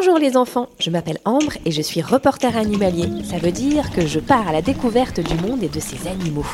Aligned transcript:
Bonjour 0.00 0.18
les 0.20 0.36
enfants, 0.36 0.68
je 0.78 0.90
m'appelle 0.90 1.18
Ambre 1.24 1.54
et 1.64 1.72
je 1.72 1.82
suis 1.82 2.02
reporter 2.02 2.56
animalier. 2.56 3.08
Ça 3.24 3.38
veut 3.38 3.50
dire 3.50 3.90
que 3.90 4.06
je 4.06 4.20
pars 4.20 4.46
à 4.46 4.52
la 4.52 4.62
découverte 4.62 5.18
du 5.18 5.34
monde 5.34 5.64
et 5.64 5.68
de 5.68 5.80
ses 5.80 6.06
animaux. 6.06 6.46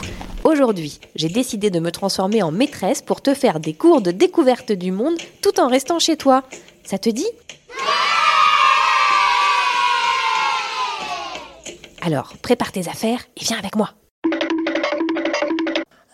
Aujourd'hui, 0.45 0.99
j'ai 1.15 1.29
décidé 1.29 1.69
de 1.69 1.79
me 1.79 1.93
transformer 1.93 2.43
en 2.43 2.51
maîtresse 2.51 3.03
pour 3.03 3.21
te 3.21 3.35
faire 3.35 3.61
des 3.61 3.75
cours 3.75 4.01
de 4.01 4.13
découverte 4.13 4.73
du 4.73 4.93
monde 4.93 5.19
tout 5.43 5.61
en 5.61 5.69
restant 5.69 5.99
chez 5.99 6.17
toi. 6.17 6.43
Ça 6.85 6.97
te 6.97 7.11
dit? 7.11 7.29
Alors, 12.01 12.33
prépare 12.41 12.73
tes 12.73 12.89
affaires 12.89 13.27
et 13.37 13.45
viens 13.45 13.59
avec 13.59 13.77
moi. 13.77 13.91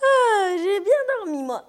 Ah, 0.03 0.57
j'ai 0.57 0.81
bien 0.81 1.01
dormi, 1.17 1.45
moi. 1.45 1.63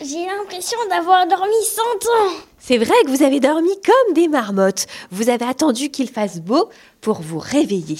J'ai 0.00 0.26
l'impression 0.26 0.78
d'avoir 0.90 1.24
dormi 1.28 1.64
100 1.64 1.82
ans. 1.82 2.47
C'est 2.68 2.76
vrai 2.76 2.96
que 3.06 3.08
vous 3.08 3.22
avez 3.22 3.40
dormi 3.40 3.70
comme 3.82 4.12
des 4.12 4.28
marmottes. 4.28 4.88
Vous 5.10 5.30
avez 5.30 5.46
attendu 5.46 5.88
qu'il 5.88 6.10
fasse 6.10 6.38
beau 6.38 6.68
pour 7.00 7.22
vous 7.22 7.38
réveiller. 7.38 7.96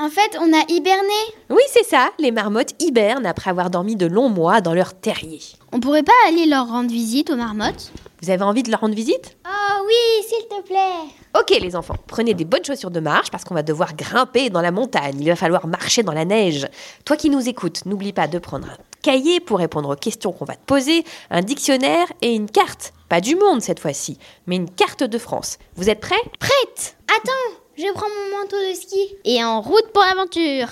En 0.00 0.10
fait, 0.10 0.38
on 0.40 0.52
a 0.52 0.62
hiberné. 0.68 1.08
Oui, 1.50 1.62
c'est 1.72 1.84
ça, 1.84 2.10
les 2.20 2.30
marmottes 2.30 2.80
hibernent 2.80 3.26
après 3.26 3.50
avoir 3.50 3.68
dormi 3.68 3.96
de 3.96 4.06
longs 4.06 4.28
mois 4.28 4.60
dans 4.60 4.72
leur 4.72 4.94
terrier. 4.94 5.40
On 5.72 5.80
pourrait 5.80 6.04
pas 6.04 6.12
aller 6.28 6.46
leur 6.46 6.68
rendre 6.68 6.88
visite 6.88 7.30
aux 7.30 7.36
marmottes? 7.36 7.90
Vous 8.22 8.30
avez 8.30 8.44
envie 8.44 8.62
de 8.62 8.70
leur 8.70 8.78
rendre 8.78 8.94
visite? 8.94 9.36
Ah 9.44 9.80
oui, 9.84 10.24
s'il 10.24 10.46
te 10.46 10.62
plaît. 10.64 11.12
Ok 11.36 11.50
les 11.60 11.74
enfants, 11.74 11.96
prenez 12.06 12.34
des 12.34 12.44
bonnes 12.44 12.64
chaussures 12.64 12.92
de 12.92 13.00
marche 13.00 13.32
parce 13.32 13.42
qu'on 13.42 13.54
va 13.54 13.64
devoir 13.64 13.96
grimper 13.96 14.50
dans 14.50 14.60
la 14.60 14.70
montagne. 14.70 15.16
Il 15.20 15.26
va 15.26 15.34
falloir 15.34 15.66
marcher 15.66 16.04
dans 16.04 16.12
la 16.12 16.24
neige. 16.24 16.68
Toi 17.04 17.16
qui 17.16 17.28
nous 17.28 17.48
écoutes, 17.48 17.84
n'oublie 17.84 18.12
pas 18.12 18.28
de 18.28 18.38
prendre 18.38 18.68
un 18.68 18.76
cahier 19.02 19.40
pour 19.40 19.58
répondre 19.58 19.90
aux 19.90 19.96
questions 19.96 20.30
qu'on 20.30 20.44
va 20.44 20.54
te 20.54 20.64
poser, 20.64 21.02
un 21.30 21.42
dictionnaire 21.42 22.06
et 22.22 22.34
une 22.34 22.48
carte. 22.48 22.92
Pas 23.08 23.20
du 23.20 23.34
monde 23.34 23.62
cette 23.62 23.80
fois-ci, 23.80 24.16
mais 24.46 24.54
une 24.54 24.70
carte 24.70 25.02
de 25.02 25.18
France. 25.18 25.58
Vous 25.74 25.90
êtes 25.90 26.00
prêts? 26.00 26.14
Prête 26.38 26.96
Attends, 27.08 27.57
je 27.78 27.92
prends 27.92 28.08
mon 28.08 28.38
manteau 28.38 28.56
de 28.56 28.74
ski. 28.74 29.14
Et 29.24 29.42
en 29.44 29.60
route 29.60 29.92
pour 29.92 30.02
l'aventure. 30.02 30.68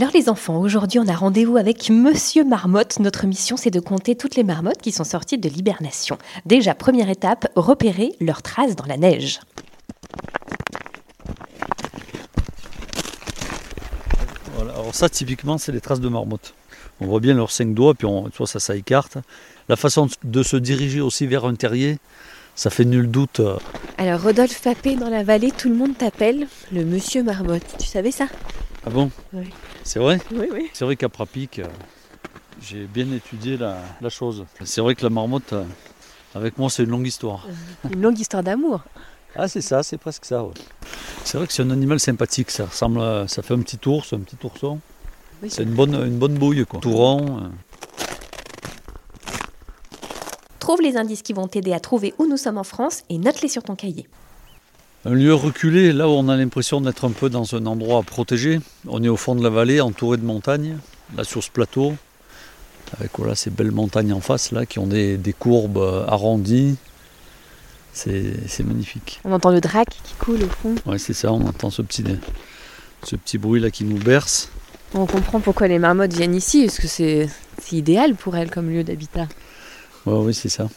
Alors 0.00 0.12
les 0.14 0.28
enfants, 0.28 0.60
aujourd'hui 0.60 1.00
on 1.00 1.08
a 1.08 1.12
rendez-vous 1.12 1.56
avec 1.56 1.90
Monsieur 1.90 2.44
Marmotte. 2.44 3.00
Notre 3.00 3.26
mission 3.26 3.56
c'est 3.56 3.72
de 3.72 3.80
compter 3.80 4.14
toutes 4.14 4.36
les 4.36 4.44
marmottes 4.44 4.80
qui 4.80 4.92
sont 4.92 5.02
sorties 5.02 5.38
de 5.38 5.48
l'hibernation. 5.48 6.18
Déjà, 6.46 6.76
première 6.76 7.10
étape, 7.10 7.50
repérer 7.56 8.12
leurs 8.20 8.40
traces 8.40 8.76
dans 8.76 8.84
la 8.84 8.96
neige. 8.96 9.40
Voilà, 14.54 14.72
alors 14.74 14.94
ça, 14.94 15.08
typiquement, 15.08 15.58
c'est 15.58 15.72
les 15.72 15.80
traces 15.80 15.98
de 15.98 16.08
marmotte. 16.08 16.54
On 17.00 17.06
voit 17.06 17.18
bien 17.18 17.34
leurs 17.34 17.50
cinq 17.50 17.74
doigts, 17.74 17.94
puis 17.94 18.06
on, 18.06 18.30
tu 18.30 18.38
vois, 18.38 18.46
ça, 18.46 18.60
ça 18.60 18.76
écarte. 18.76 19.18
La 19.68 19.74
façon 19.74 20.06
de 20.22 20.42
se 20.44 20.56
diriger 20.56 21.00
aussi 21.00 21.26
vers 21.26 21.44
un 21.44 21.56
terrier, 21.56 21.98
ça 22.54 22.70
fait 22.70 22.84
nul 22.84 23.10
doute. 23.10 23.40
euh, 23.40 23.58
Alors 23.96 24.22
Rodolphe 24.22 24.62
Papé 24.62 24.94
dans 24.94 25.10
la 25.10 25.24
vallée, 25.24 25.50
tout 25.50 25.68
le 25.68 25.74
monde 25.74 25.98
t'appelle 25.98 26.46
le 26.70 26.84
Monsieur 26.84 27.24
Marmotte. 27.24 27.74
Tu 27.80 27.86
savais 27.88 28.12
ça? 28.12 28.28
Ah 28.86 28.90
bon? 28.90 29.10
Oui. 29.32 29.50
C'est 29.88 30.00
vrai 30.00 30.20
Oui, 30.32 30.48
oui. 30.52 30.68
C'est 30.74 30.84
vrai 30.84 30.96
qu'à 30.96 31.08
Prapic, 31.08 31.60
euh, 31.60 31.64
j'ai 32.60 32.84
bien 32.84 33.10
étudié 33.10 33.56
la, 33.56 33.78
la 34.02 34.10
chose. 34.10 34.44
C'est 34.62 34.82
vrai 34.82 34.94
que 34.94 35.02
la 35.02 35.08
marmotte, 35.08 35.54
euh, 35.54 35.64
avec 36.34 36.58
moi, 36.58 36.68
c'est 36.68 36.82
une 36.82 36.90
longue 36.90 37.06
histoire. 37.06 37.46
Une 37.90 38.02
longue 38.02 38.18
histoire 38.18 38.42
d'amour. 38.42 38.82
Ah, 39.34 39.48
c'est 39.48 39.62
ça, 39.62 39.82
c'est 39.82 39.96
presque 39.96 40.26
ça. 40.26 40.44
ouais. 40.44 40.52
C'est 41.24 41.38
vrai 41.38 41.46
que 41.46 41.54
c'est 41.54 41.62
un 41.62 41.70
animal 41.70 41.98
sympathique. 42.00 42.50
Ça 42.50 42.66
ressemble, 42.66 43.00
à- 43.00 43.26
ça 43.28 43.40
fait 43.40 43.54
un 43.54 43.60
petit 43.60 43.78
ours, 43.88 44.12
un 44.12 44.18
petit 44.20 44.36
ourson. 44.44 44.78
Oui. 45.42 45.48
C'est 45.50 45.62
une 45.62 45.72
bonne, 45.74 45.94
une 45.94 46.18
bonne 46.18 46.34
bouille, 46.36 46.66
quoi. 46.66 46.80
Tout 46.80 46.92
rond. 46.92 47.38
euh. 47.44 47.48
Trouve 50.58 50.82
les 50.82 50.98
indices 50.98 51.22
qui 51.22 51.32
vont 51.32 51.48
t'aider 51.48 51.72
à 51.72 51.80
trouver 51.80 52.12
où 52.18 52.26
nous 52.26 52.36
sommes 52.36 52.58
en 52.58 52.64
France 52.64 53.04
et 53.08 53.16
note-les 53.16 53.48
sur 53.48 53.62
ton 53.62 53.74
cahier. 53.74 54.06
Un 55.04 55.14
lieu 55.14 55.32
reculé, 55.34 55.92
là 55.92 56.08
où 56.08 56.12
on 56.12 56.28
a 56.28 56.36
l'impression 56.36 56.80
d'être 56.80 57.04
un 57.04 57.12
peu 57.12 57.30
dans 57.30 57.54
un 57.54 57.66
endroit 57.66 58.02
protégé. 58.02 58.60
On 58.86 59.02
est 59.02 59.08
au 59.08 59.16
fond 59.16 59.34
de 59.34 59.42
la 59.42 59.48
vallée, 59.48 59.80
entouré 59.80 60.16
de 60.16 60.24
montagnes, 60.24 60.76
là 61.16 61.24
sur 61.24 61.42
ce 61.42 61.50
plateau, 61.50 61.94
avec 62.98 63.12
voilà, 63.16 63.34
ces 63.34 63.50
belles 63.50 63.70
montagnes 63.70 64.12
en 64.12 64.20
face, 64.20 64.50
là, 64.50 64.66
qui 64.66 64.78
ont 64.78 64.86
des, 64.86 65.16
des 65.16 65.32
courbes 65.32 66.04
arrondies. 66.08 66.76
C'est 67.92 68.64
magnifique. 68.64 69.20
On 69.24 69.32
entend 69.32 69.50
le 69.50 69.60
drac 69.60 69.88
qui 70.04 70.14
coule 70.14 70.42
au 70.44 70.48
fond. 70.48 70.74
Ouais, 70.86 70.98
c'est 70.98 71.14
ça, 71.14 71.32
on 71.32 71.46
entend 71.46 71.70
ce 71.70 71.82
petit, 71.82 72.04
ce 73.02 73.16
petit 73.16 73.38
bruit 73.38 73.60
là 73.60 73.70
qui 73.70 73.84
nous 73.84 73.98
berce. 73.98 74.50
On 74.94 75.06
comprend 75.06 75.40
pourquoi 75.40 75.68
les 75.68 75.78
marmottes 75.78 76.12
viennent 76.12 76.34
ici, 76.34 76.66
parce 76.66 76.78
que 76.78 76.86
c'est 76.86 77.28
c'est 77.60 77.76
idéal 77.76 78.14
pour 78.14 78.36
elles 78.36 78.50
comme 78.50 78.70
lieu 78.70 78.84
d'habitat. 78.84 79.26
Ouais, 80.06 80.18
oui, 80.18 80.32
c'est 80.34 80.48
ça. 80.48 80.68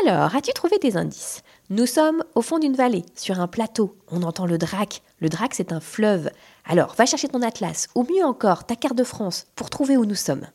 Alors, 0.00 0.34
as-tu 0.34 0.52
trouvé 0.52 0.78
des 0.78 0.96
indices? 0.96 1.42
Nous 1.68 1.86
sommes 1.86 2.24
au 2.34 2.40
fond 2.40 2.58
d'une 2.58 2.74
vallée, 2.74 3.04
sur 3.14 3.40
un 3.40 3.46
plateau. 3.46 3.94
On 4.10 4.22
entend 4.22 4.46
le 4.46 4.56
Drac. 4.56 5.02
Le 5.20 5.28
Drac, 5.28 5.54
c'est 5.54 5.70
un 5.70 5.80
fleuve. 5.80 6.30
Alors, 6.64 6.94
va 6.94 7.04
chercher 7.04 7.28
ton 7.28 7.42
atlas, 7.42 7.88
ou 7.94 8.04
mieux 8.04 8.24
encore, 8.24 8.64
ta 8.64 8.74
carte 8.74 8.96
de 8.96 9.04
France, 9.04 9.46
pour 9.54 9.68
trouver 9.68 9.96
où 9.98 10.06
nous 10.06 10.14
sommes. 10.14 10.46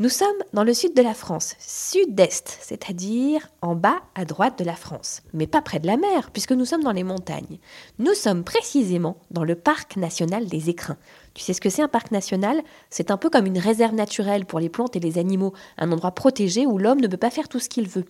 Nous 0.00 0.08
sommes 0.08 0.26
dans 0.52 0.64
le 0.64 0.74
sud 0.74 0.92
de 0.96 1.02
la 1.02 1.14
France, 1.14 1.54
sud-est, 1.60 2.58
c'est-à-dire 2.60 3.48
en 3.62 3.76
bas 3.76 4.02
à 4.16 4.24
droite 4.24 4.58
de 4.58 4.64
la 4.64 4.74
France, 4.74 5.22
mais 5.32 5.46
pas 5.46 5.62
près 5.62 5.78
de 5.78 5.86
la 5.86 5.96
mer, 5.96 6.32
puisque 6.32 6.50
nous 6.50 6.64
sommes 6.64 6.82
dans 6.82 6.90
les 6.90 7.04
montagnes. 7.04 7.60
Nous 8.00 8.14
sommes 8.14 8.42
précisément 8.42 9.18
dans 9.30 9.44
le 9.44 9.54
parc 9.54 9.96
national 9.96 10.46
des 10.46 10.68
écrins. 10.68 10.98
Tu 11.32 11.44
sais 11.44 11.52
ce 11.52 11.60
que 11.60 11.70
c'est 11.70 11.82
un 11.82 11.88
parc 11.88 12.10
national? 12.10 12.60
C'est 12.90 13.12
un 13.12 13.16
peu 13.16 13.30
comme 13.30 13.46
une 13.46 13.58
réserve 13.58 13.94
naturelle 13.94 14.46
pour 14.46 14.58
les 14.58 14.68
plantes 14.68 14.96
et 14.96 15.00
les 15.00 15.16
animaux, 15.16 15.52
un 15.78 15.92
endroit 15.92 16.10
protégé 16.10 16.66
où 16.66 16.76
l'homme 16.76 17.00
ne 17.00 17.06
peut 17.06 17.16
pas 17.16 17.30
faire 17.30 17.48
tout 17.48 17.60
ce 17.60 17.68
qu'il 17.68 17.88
veut. 17.88 18.06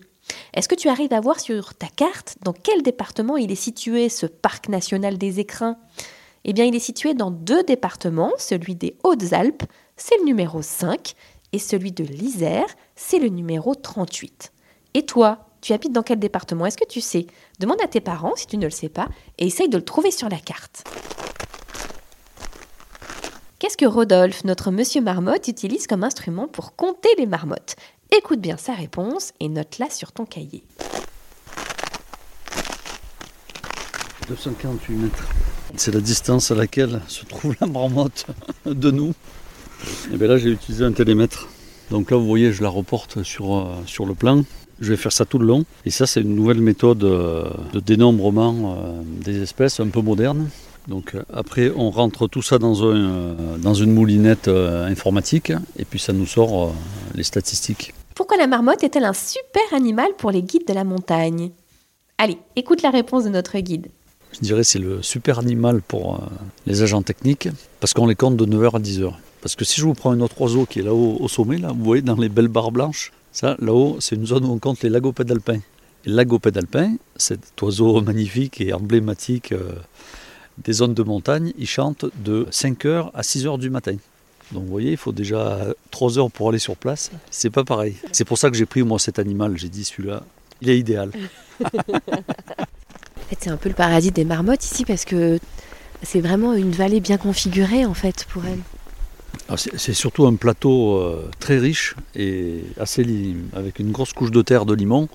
Est-ce 0.53 0.67
que 0.67 0.75
tu 0.75 0.89
arrives 0.89 1.13
à 1.13 1.19
voir 1.21 1.39
sur 1.39 1.73
ta 1.73 1.87
carte 1.87 2.37
dans 2.43 2.53
quel 2.53 2.81
département 2.81 3.37
il 3.37 3.51
est 3.51 3.55
situé 3.55 4.09
ce 4.09 4.25
parc 4.25 4.69
national 4.69 5.17
des 5.17 5.39
écrins? 5.39 5.77
Eh 6.43 6.53
bien, 6.53 6.65
il 6.65 6.75
est 6.75 6.79
situé 6.79 7.13
dans 7.13 7.31
deux 7.31 7.63
départements, 7.63 8.31
celui 8.37 8.75
des 8.75 8.95
Hautes-Alpes, 9.03 9.63
c'est 9.97 10.17
le 10.19 10.25
numéro 10.25 10.61
5, 10.61 11.15
Et 11.55 11.59
celui 11.59 11.93
de 11.93 12.03
l'Isère, 12.03 12.67
c'est 12.97 13.17
le 13.17 13.29
numéro 13.29 13.75
38. 13.75 14.51
Et 14.93 15.05
toi, 15.05 15.47
tu 15.61 15.71
habites 15.71 15.93
dans 15.93 16.03
quel 16.03 16.19
département? 16.19 16.65
Est-ce 16.65 16.77
que 16.77 16.85
tu 16.85 16.99
sais? 16.99 17.27
Demande 17.59 17.81
à 17.81 17.87
tes 17.87 18.01
parents 18.01 18.35
si 18.35 18.45
tu 18.45 18.57
ne 18.57 18.65
le 18.65 18.71
sais 18.71 18.89
pas 18.89 19.07
et 19.37 19.47
essaye 19.47 19.69
de 19.69 19.77
le 19.77 19.85
trouver 19.85 20.11
sur 20.11 20.27
la 20.27 20.37
carte. 20.37 20.83
Qu'est-ce 23.57 23.77
que 23.77 23.85
Rodolphe, 23.85 24.43
notre 24.43 24.69
monsieur 24.69 25.01
marmotte, 25.01 25.47
utilise 25.47 25.87
comme 25.87 26.03
instrument 26.03 26.49
pour 26.49 26.75
compter 26.75 27.09
les 27.17 27.25
marmottes? 27.25 27.77
Écoute 28.11 28.39
bien 28.39 28.57
sa 28.57 28.73
réponse 28.73 29.33
et 29.39 29.49
note-la 29.49 29.89
sur 29.89 30.11
ton 30.11 30.25
cahier. 30.25 30.63
248 34.27 34.93
mètres. 34.95 35.27
C'est 35.75 35.93
la 35.93 35.99
distance 36.01 36.51
à 36.51 36.55
laquelle 36.55 37.01
se 37.07 37.25
trouve 37.25 37.55
la 37.59 37.67
marmotte 37.67 38.25
de 38.65 38.91
nous. 38.91 39.13
Et 40.13 40.17
bien 40.17 40.27
là, 40.27 40.37
j'ai 40.37 40.49
utilisé 40.49 40.83
un 40.83 40.91
télémètre. 40.91 41.47
Donc 41.91 42.11
là, 42.11 42.17
vous 42.17 42.25
voyez, 42.25 42.51
je 42.51 42.63
la 42.63 42.69
reporte 42.69 43.23
sur, 43.23 43.55
euh, 43.55 43.65
sur 43.85 44.05
le 44.05 44.13
plan. 44.13 44.43
Je 44.79 44.89
vais 44.91 44.97
faire 44.97 45.11
ça 45.11 45.25
tout 45.25 45.39
le 45.39 45.45
long. 45.45 45.65
Et 45.85 45.89
ça, 45.89 46.07
c'est 46.07 46.21
une 46.21 46.35
nouvelle 46.35 46.61
méthode 46.61 47.03
euh, 47.03 47.49
de 47.73 47.79
dénombrement 47.79 48.77
euh, 48.77 49.01
des 49.23 49.41
espèces, 49.41 49.79
un 49.79 49.87
peu 49.87 50.01
moderne. 50.01 50.49
Donc 50.87 51.15
après, 51.33 51.71
on 51.75 51.89
rentre 51.89 52.27
tout 52.27 52.43
ça 52.43 52.59
dans 52.59 52.75
une 52.75 53.91
moulinette 53.91 54.47
informatique 54.47 55.51
et 55.79 55.83
puis 55.83 55.97
ça 55.97 56.13
nous 56.13 56.27
sort 56.27 56.75
les 57.15 57.23
statistiques. 57.23 57.93
Pourquoi 58.15 58.37
la 58.37 58.47
marmotte 58.47 58.83
est-elle 58.83 59.05
un 59.05 59.13
super 59.13 59.63
animal 59.73 60.09
pour 60.17 60.31
les 60.31 60.41
guides 60.41 60.67
de 60.67 60.73
la 60.73 60.83
montagne? 60.83 61.51
Allez, 62.17 62.37
écoute 62.55 62.81
la 62.81 62.89
réponse 62.89 63.25
de 63.25 63.29
notre 63.29 63.57
guide. 63.59 63.87
Je 64.31 64.39
dirais 64.39 64.63
c'est 64.63 64.79
le 64.79 65.01
super 65.01 65.39
animal 65.39 65.81
pour 65.81 66.19
les 66.65 66.81
agents 66.81 67.01
techniques 67.01 67.49
parce 67.79 67.93
qu'on 67.93 68.07
les 68.07 68.15
compte 68.15 68.37
de 68.37 68.45
9h 68.45 68.75
à 68.75 68.79
10h. 68.79 69.13
Parce 69.41 69.55
que 69.55 69.65
si 69.65 69.79
je 69.79 69.85
vous 69.85 69.93
prends 69.93 70.11
un 70.11 70.21
autre 70.21 70.39
oiseau 70.41 70.65
qui 70.65 70.79
est 70.79 70.83
là-haut 70.83 71.17
au 71.19 71.27
sommet, 71.27 71.57
là, 71.57 71.69
vous 71.69 71.83
voyez 71.83 72.01
dans 72.01 72.15
les 72.15 72.29
belles 72.29 72.47
barres 72.47 72.71
blanches, 72.71 73.11
ça 73.31 73.55
là-haut 73.59 73.97
c'est 73.99 74.15
une 74.15 74.25
zone 74.25 74.45
où 74.45 74.51
on 74.51 74.59
compte 74.59 74.81
les 74.81 74.89
lagopèdes 74.89 75.31
alpins. 75.31 75.59
Et 76.05 76.09
lagopède 76.09 76.57
alpin, 76.57 76.95
cet 77.15 77.61
oiseau 77.61 78.01
magnifique 78.01 78.61
et 78.61 78.73
emblématique 78.73 79.53
des 80.57 80.73
zones 80.73 80.93
de 80.93 81.03
montagne, 81.03 81.51
il 81.57 81.67
chante 81.67 82.05
de 82.23 82.47
5h 82.49 83.11
à 83.13 83.21
6h 83.21 83.59
du 83.59 83.69
matin. 83.69 83.97
Donc 84.51 84.63
vous 84.63 84.69
voyez, 84.69 84.91
il 84.91 84.97
faut 84.97 85.11
déjà 85.11 85.59
3 85.91 86.19
heures 86.19 86.31
pour 86.31 86.49
aller 86.49 86.59
sur 86.59 86.75
place. 86.75 87.11
C'est 87.31 87.49
pas 87.49 87.63
pareil. 87.63 87.95
C'est 88.11 88.25
pour 88.25 88.37
ça 88.37 88.49
que 88.49 88.55
j'ai 88.55 88.65
pris 88.65 88.83
moi 88.83 88.99
cet 88.99 89.19
animal. 89.19 89.57
J'ai 89.57 89.69
dit 89.69 89.83
celui-là, 89.83 90.23
il 90.61 90.69
est 90.69 90.77
idéal. 90.77 91.11
en 91.63 91.69
fait, 93.29 93.37
c'est 93.39 93.49
un 93.49 93.57
peu 93.57 93.69
le 93.69 93.75
paradis 93.75 94.11
des 94.11 94.25
marmottes 94.25 94.63
ici 94.63 94.85
parce 94.85 95.05
que 95.05 95.39
c'est 96.03 96.21
vraiment 96.21 96.53
une 96.53 96.71
vallée 96.71 96.99
bien 96.99 97.17
configurée 97.17 97.85
en 97.85 97.93
fait 97.93 98.25
pour 98.29 98.45
elles. 98.45 98.59
C'est 99.57 99.93
surtout 99.93 100.25
un 100.25 100.35
plateau 100.35 100.97
euh, 100.97 101.29
très 101.39 101.59
riche 101.59 101.95
et 102.15 102.63
assez 102.79 103.05
avec 103.53 103.79
une 103.79 103.91
grosse 103.91 104.13
couche 104.13 104.31
de 104.31 104.41
terre 104.41 104.65
de 104.65 104.73
limon, 104.73 105.07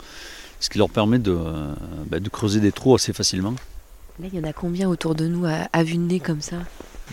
ce 0.60 0.68
qui 0.68 0.78
leur 0.78 0.90
permet 0.90 1.18
de, 1.18 1.32
euh, 1.32 1.74
bah, 2.06 2.20
de 2.20 2.28
creuser 2.28 2.60
des 2.60 2.70
trous 2.70 2.94
assez 2.94 3.12
facilement. 3.12 3.54
Là, 4.20 4.28
il 4.32 4.38
y 4.38 4.40
en 4.40 4.48
a 4.48 4.52
combien 4.52 4.88
autour 4.88 5.14
de 5.14 5.26
nous 5.26 5.46
à, 5.46 5.68
à 5.72 5.82
vue 5.82 5.94
de 5.94 6.02
nez 6.02 6.20
comme 6.20 6.42
ça? 6.42 6.56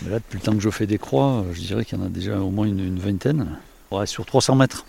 Là, 0.06 0.18
depuis 0.18 0.38
le 0.38 0.42
temps 0.42 0.54
que 0.54 0.60
je 0.60 0.70
fais 0.70 0.86
des 0.86 0.98
croix, 0.98 1.44
je 1.52 1.60
dirais 1.60 1.84
qu'il 1.84 1.98
y 1.98 2.00
en 2.00 2.04
a 2.04 2.08
déjà 2.08 2.38
au 2.38 2.50
moins 2.50 2.66
une, 2.66 2.98
vingtaine. 2.98 3.58
Ouais, 3.90 4.06
sur 4.06 4.24
300 4.24 4.54
mètres. 4.54 4.84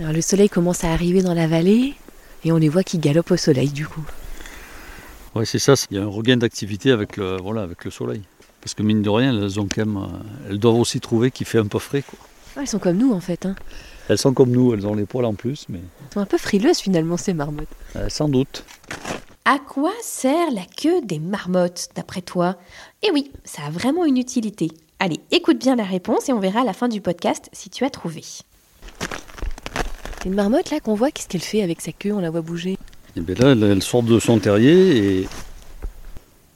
Alors, 0.00 0.12
le 0.12 0.20
soleil 0.20 0.48
commence 0.48 0.82
à 0.82 0.92
arriver 0.92 1.22
dans 1.22 1.34
la 1.34 1.46
vallée 1.46 1.94
et 2.44 2.52
on 2.52 2.56
les 2.56 2.68
voit 2.68 2.82
qui 2.82 2.98
galopent 2.98 3.30
au 3.30 3.36
soleil 3.36 3.68
du 3.68 3.86
coup. 3.86 4.04
Oui, 5.34 5.46
c'est 5.46 5.58
ça. 5.58 5.74
Il 5.90 5.96
y 5.96 6.00
a 6.00 6.02
un 6.02 6.08
regain 6.08 6.36
d'activité 6.36 6.90
avec 6.90 7.16
le, 7.16 7.36
voilà, 7.40 7.62
avec 7.62 7.84
le 7.84 7.90
soleil. 7.90 8.22
Parce 8.60 8.74
que 8.74 8.82
mine 8.82 9.02
de 9.02 9.10
rien, 9.10 9.36
elles, 9.36 9.60
ont 9.60 9.68
quand 9.72 9.84
même, 9.84 9.96
euh, 9.96 10.50
elles 10.50 10.58
doivent 10.58 10.76
aussi 10.76 11.00
trouver 11.00 11.30
qu'il 11.30 11.46
fait 11.46 11.58
un 11.58 11.66
peu 11.66 11.78
frais. 11.78 12.02
Quoi. 12.02 12.18
elles 12.56 12.66
sont 12.66 12.78
comme 12.78 12.96
nous 12.96 13.12
en 13.12 13.20
fait. 13.20 13.44
Hein. 13.46 13.54
Elles 14.08 14.18
sont 14.18 14.32
comme 14.32 14.50
nous, 14.50 14.72
elles 14.72 14.86
ont 14.86 14.94
les 14.94 15.04
poils 15.04 15.24
en 15.24 15.34
plus. 15.34 15.66
Mais... 15.68 15.78
Elles 15.78 16.14
sont 16.14 16.20
un 16.20 16.26
peu 16.26 16.38
frileuses 16.38 16.78
finalement 16.78 17.16
ces 17.16 17.34
marmottes. 17.34 17.68
Euh, 17.96 18.08
sans 18.08 18.28
doute. 18.28 18.64
À 19.46 19.58
quoi 19.58 19.92
sert 20.00 20.50
la 20.52 20.64
queue 20.64 21.02
des 21.02 21.18
marmottes 21.18 21.88
d'après 21.94 22.22
toi? 22.22 22.56
Eh 23.02 23.10
oui, 23.12 23.30
ça 23.44 23.64
a 23.66 23.70
vraiment 23.70 24.06
une 24.06 24.16
utilité. 24.16 24.70
Allez, 24.98 25.20
écoute 25.32 25.58
bien 25.58 25.76
la 25.76 25.84
réponse 25.84 26.30
et 26.30 26.32
on 26.32 26.40
verra 26.40 26.62
à 26.62 26.64
la 26.64 26.72
fin 26.72 26.88
du 26.88 27.02
podcast 27.02 27.50
si 27.52 27.68
tu 27.68 27.84
as 27.84 27.90
trouvé. 27.90 28.22
Une 30.24 30.32
marmotte 30.32 30.70
là 30.70 30.80
qu'on 30.80 30.94
voit, 30.94 31.10
qu'est-ce 31.10 31.28
qu'elle 31.28 31.42
fait 31.42 31.60
avec 31.60 31.82
sa 31.82 31.92
queue? 31.92 32.14
On 32.14 32.20
la 32.20 32.30
voit 32.30 32.40
bouger? 32.40 32.70
Et 32.70 32.78
eh 33.18 33.20
bien 33.20 33.34
là, 33.34 33.66
elle, 33.66 33.82
sort 33.82 34.02
de 34.02 34.18
son 34.18 34.38
terrier 34.38 34.96
et 34.96 35.28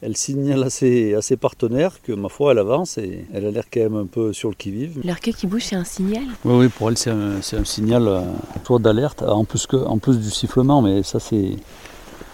elle 0.00 0.16
signale 0.16 0.62
à 0.64 0.70
ses, 0.70 1.36
partenaires 1.38 2.00
que, 2.02 2.12
ma 2.12 2.30
foi, 2.30 2.52
elle 2.52 2.58
avance 2.58 2.96
et 2.96 3.26
elle 3.34 3.44
a 3.44 3.50
l'air 3.50 3.64
quand 3.70 3.80
même 3.80 3.96
un 3.96 4.06
peu 4.06 4.32
sur 4.32 4.48
le 4.48 4.54
qui-vive. 4.54 5.02
Leur 5.04 5.20
queue 5.20 5.32
qui 5.32 5.46
bouge, 5.46 5.64
c'est 5.64 5.76
un 5.76 5.84
signal? 5.84 6.24
Oui, 6.42 6.54
oui, 6.54 6.68
pour 6.68 6.88
elle, 6.88 6.96
c'est 6.96 7.10
un, 7.10 7.42
signal 7.64 8.08
euh, 8.08 8.22
soit 8.64 8.78
d'alerte, 8.78 9.22
en 9.22 9.44
plus, 9.44 9.66
que, 9.66 9.76
en 9.76 9.98
plus 9.98 10.18
du 10.18 10.30
sifflement, 10.30 10.80
mais 10.80 11.02
ça, 11.02 11.20
c'est. 11.20 11.50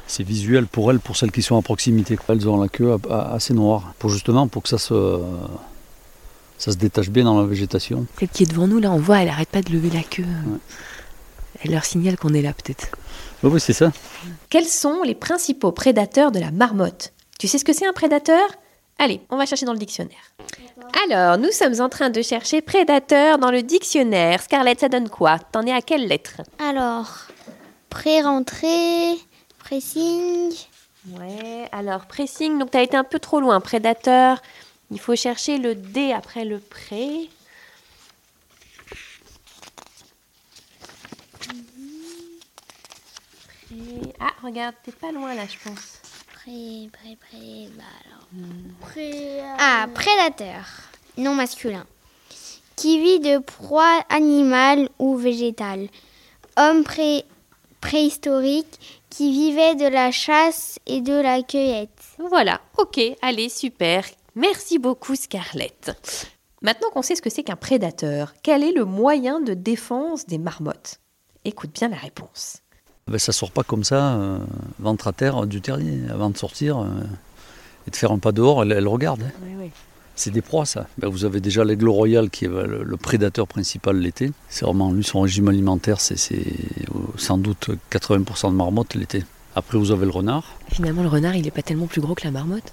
C'est 0.07 0.23
visuel 0.23 0.67
pour 0.67 0.91
elles, 0.91 1.01
pour 1.01 1.17
celles 1.17 1.33
qui 1.33 1.43
sont 1.43 1.59
à 1.59 1.63
proximité. 1.63 2.19
Elles 2.29 2.49
ont 2.49 2.61
la 2.61 2.69
queue 2.69 2.97
assez 3.11 3.55
noire, 3.55 3.95
pour 3.99 4.11
justement 4.11 4.49
pour 4.49 4.63
que 4.63 4.69
ça 4.69 4.79
se, 4.79 5.21
ça 6.59 6.73
se 6.73 6.77
détache 6.77 7.09
bien 7.09 7.25
dans 7.25 7.41
la 7.41 7.47
végétation. 7.47 8.07
Celle 8.19 8.29
qui 8.29 8.43
est 8.43 8.47
devant 8.47 8.67
nous, 8.67 8.79
là, 8.79 8.91
on 8.91 8.99
voit, 8.99 9.21
elle 9.21 9.29
n'arrête 9.29 9.49
pas 9.49 9.63
de 9.63 9.73
lever 9.73 9.91
la 9.91 10.03
queue. 10.03 10.27
Elle 11.63 11.71
leur 11.71 11.85
signale 11.85 12.19
qu'on 12.19 12.35
est 12.35 12.43
là, 12.43 12.53
peut-être. 12.53 12.89
Oui, 13.43 13.51
oui, 13.55 13.61
c'est 13.61 13.73
ça. 13.73 13.93
Quels 14.51 14.67
sont 14.67 15.03
les 15.03 15.15
principaux 15.15 15.73
prédateurs 15.73 16.33
de 16.33 16.39
la 16.39 16.51
marmotte? 16.51 17.13
Tu 17.39 17.49
sais 17.49 17.59
ce 17.59 17.65
que 17.65 17.73
c'est 17.73 17.87
un 17.87 17.93
prédateur? 17.93 18.45
Allez, 18.99 19.21
on 19.31 19.37
va 19.37 19.47
chercher 19.47 19.67
dans 19.67 19.73
le 19.73 19.79
dictionnaire. 19.79 20.35
Alors, 21.09 21.39
nous 21.39 21.51
sommes 21.51 21.81
en 21.81 21.89
train 21.89 22.11
de 22.11 22.23
chercher 22.23 22.61
prédateur 22.61 23.39
dans 23.39 23.51
le 23.51 23.63
dictionnaire. 23.63 24.43
Scarlett, 24.43 24.81
ça 24.81 24.89
donne 24.89 25.09
quoi? 25.09 25.39
T'en 25.39 25.63
es 25.63 25.73
à 25.73 25.83
quelle 25.83 26.07
lettre? 26.07 26.43
Alors, 26.59 27.09
pré-rentrée, 27.91 29.15
pressing. 29.65 30.53
Ouais, 31.09 31.69
alors 31.73 32.07
pressing, 32.07 32.59
donc 32.59 32.71
t'as 32.71 32.83
été 32.83 32.97
un 32.97 33.05
peu 33.05 33.19
trop 33.19 33.41
loin. 33.41 33.61
Prédateur, 33.61 34.41
il 34.91 35.01
faut 35.01 35.17
chercher 35.17 35.59
le 35.59 35.75
D 35.75 36.13
après 36.13 36.45
le 36.45 36.61
pré. 36.61 37.29
Ah, 44.21 44.33
regarde, 44.43 44.75
t'es 44.85 44.93
pas 44.93 45.11
loin 45.13 45.35
là, 45.35 45.43
je 45.47 45.69
pense. 45.69 46.01
Bah 46.47 46.53
euh, 48.99 49.55
ah, 49.59 49.87
prédateur, 49.95 50.65
non 51.17 51.35
masculin, 51.35 51.87
qui 52.77 53.01
vit 53.01 53.19
de 53.19 53.39
proie 53.39 54.05
animale 54.11 54.91
ou 54.99 55.17
végétale. 55.17 55.89
Homme 56.59 56.85
préhistorique 57.81 59.04
qui 59.17 59.31
vivait 59.31 59.77
de 59.77 59.87
la 59.87 60.11
chasse 60.11 60.81
et 60.87 61.01
de 61.01 61.13
la 61.13 61.41
cueillette. 61.43 62.03
Voilà, 62.31 62.61
ok, 62.79 63.01
allez, 63.23 63.49
super. 63.49 64.05
Merci 64.35 64.81
beaucoup 64.81 65.15
Scarlett. 65.15 65.93
Maintenant 66.63 66.89
qu'on 66.93 67.03
sait 67.03 67.15
ce 67.15 67.23
que 67.23 67.31
c'est 67.31 67.45
qu'un 67.45 67.55
prédateur, 67.55 68.35
quel 68.43 68.65
est 68.65 68.73
le 68.73 68.85
moyen 68.85 69.41
de 69.41 69.55
défense 69.55 70.27
des 70.27 70.39
marmottes? 70.39 70.99
Écoute 71.45 71.71
bien 71.73 71.91
la 71.91 71.97
réponse. 71.97 72.57
Ben, 73.07 73.19
ça 73.19 73.31
sort 73.31 73.53
pas 73.53 73.63
comme 73.63 73.85
ça, 73.85 74.15
euh, 74.15 74.39
ventre 74.81 75.07
à 75.07 75.13
terre 75.13 75.47
du 75.47 75.61
terrier. 75.61 76.01
Avant 76.11 76.31
de 76.31 76.37
sortir 76.37 76.81
euh, 76.81 76.89
et 77.87 77.91
de 77.91 77.97
faire 77.97 78.11
un 78.11 78.19
pas 78.19 78.33
dehors, 78.33 78.65
elle, 78.65 78.89
regarde. 78.89 79.23
Hein. 79.23 79.69
C'est 80.17 80.31
des 80.31 80.43
proies, 80.43 80.65
ça. 80.65 80.87
Ben, 80.99 81.09
vous 81.09 81.25
avez 81.25 81.41
déjà 81.41 81.65
l'aigle 81.65 81.89
royal 81.89 82.31
qui 82.31 82.45
est 82.45 82.49
le, 82.49 82.97
prédateur 82.97 83.49
principal 83.49 83.99
l'été. 83.99 84.33
C'est 84.49 84.65
vraiment, 84.65 84.93
lui, 84.93 85.03
son 85.03 85.23
régime 85.23 85.49
alimentaire, 85.49 86.01
c'est 86.01 86.17
sans 87.17 87.39
doute 87.39 87.71
80% 87.91 88.51
de 88.51 88.57
marmotte 88.57 88.95
l'été. 88.95 89.25
Après, 89.57 89.79
vous 89.79 89.91
avez 89.91 90.05
le 90.05 90.11
renard. 90.11 90.57
Finalement, 90.69 91.03
le 91.03 91.09
renard, 91.09 91.37
il 91.37 91.43
n'est 91.43 91.51
pas 91.51 91.63
tellement 91.63 91.87
plus 91.87 92.01
gros 92.01 92.15
que 92.15 92.25
la 92.25 92.31
marmotte 92.31 92.73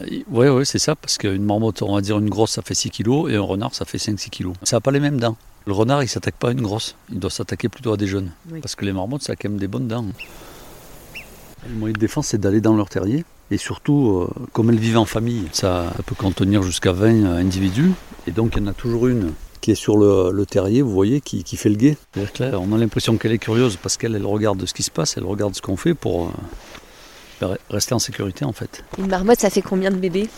Oui, 0.00 0.46
euh, 0.46 0.54
ouais, 0.56 0.64
c'est 0.64 0.78
ça, 0.78 0.94
parce 0.94 1.18
qu'une 1.18 1.44
marmotte, 1.44 1.82
on 1.82 1.94
va 1.94 2.00
dire 2.00 2.18
une 2.18 2.28
grosse, 2.28 2.52
ça 2.52 2.62
fait 2.62 2.74
6 2.74 2.90
kg, 2.90 3.28
et 3.30 3.36
un 3.36 3.42
renard, 3.42 3.74
ça 3.74 3.84
fait 3.84 3.98
5-6 3.98 4.30
kg. 4.30 4.52
Ça 4.62 4.76
n'a 4.76 4.80
pas 4.80 4.90
les 4.90 5.00
mêmes 5.00 5.18
dents. 5.18 5.36
Le 5.66 5.72
renard, 5.72 6.02
il 6.02 6.08
s'attaque 6.08 6.36
pas 6.36 6.48
à 6.48 6.52
une 6.52 6.60
grosse, 6.60 6.96
il 7.10 7.18
doit 7.18 7.30
s'attaquer 7.30 7.70
plutôt 7.70 7.92
à 7.92 7.96
des 7.96 8.06
jeunes. 8.06 8.30
Parce 8.60 8.74
que 8.74 8.84
les 8.84 8.92
marmottes, 8.92 9.22
ça 9.22 9.32
a 9.32 9.36
quand 9.36 9.48
même 9.48 9.58
des 9.58 9.68
bonnes 9.68 9.88
dents. 9.88 10.04
Le 11.66 11.74
moyen 11.74 11.94
de 11.94 11.98
défense, 11.98 12.28
c'est 12.28 12.38
d'aller 12.38 12.60
dans 12.60 12.76
leur 12.76 12.90
terrier. 12.90 13.24
Et 13.50 13.58
surtout, 13.58 14.08
euh, 14.08 14.46
comme 14.52 14.70
elles 14.70 14.78
vivent 14.78 14.98
en 14.98 15.04
famille, 15.04 15.44
ça 15.52 15.92
peut 16.06 16.14
contenir 16.14 16.62
jusqu'à 16.62 16.92
20 16.92 17.24
individus. 17.36 17.92
Et 18.26 18.30
donc, 18.30 18.54
il 18.56 18.62
y 18.62 18.64
en 18.64 18.68
a 18.68 18.72
toujours 18.72 19.06
une 19.06 19.32
qui 19.64 19.70
est 19.70 19.74
sur 19.76 19.96
le, 19.96 20.44
terrier, 20.44 20.82
vous 20.82 20.92
voyez, 20.92 21.22
qui, 21.22 21.56
fait 21.56 21.70
le 21.70 21.76
guet. 21.76 21.96
on 22.38 22.72
a 22.74 22.76
l'impression 22.76 23.16
qu'elle 23.16 23.32
est 23.32 23.38
curieuse 23.38 23.76
parce 23.76 23.96
qu'elle 23.96 24.14
elle 24.14 24.26
regarde 24.26 24.62
ce 24.66 24.74
qui 24.74 24.82
se 24.82 24.90
passe, 24.90 25.16
elle 25.16 25.24
regarde 25.24 25.54
ce 25.54 25.62
qu'on 25.62 25.78
fait 25.78 25.94
pour 25.94 26.30
euh, 27.42 27.56
rester 27.70 27.94
en 27.94 27.98
sécurité 27.98 28.44
en 28.44 28.52
fait. 28.52 28.84
Une 28.98 29.08
marmotte, 29.08 29.40
ça 29.40 29.48
fait 29.48 29.62
combien 29.62 29.90
de 29.90 29.96
bébés? 29.96 30.28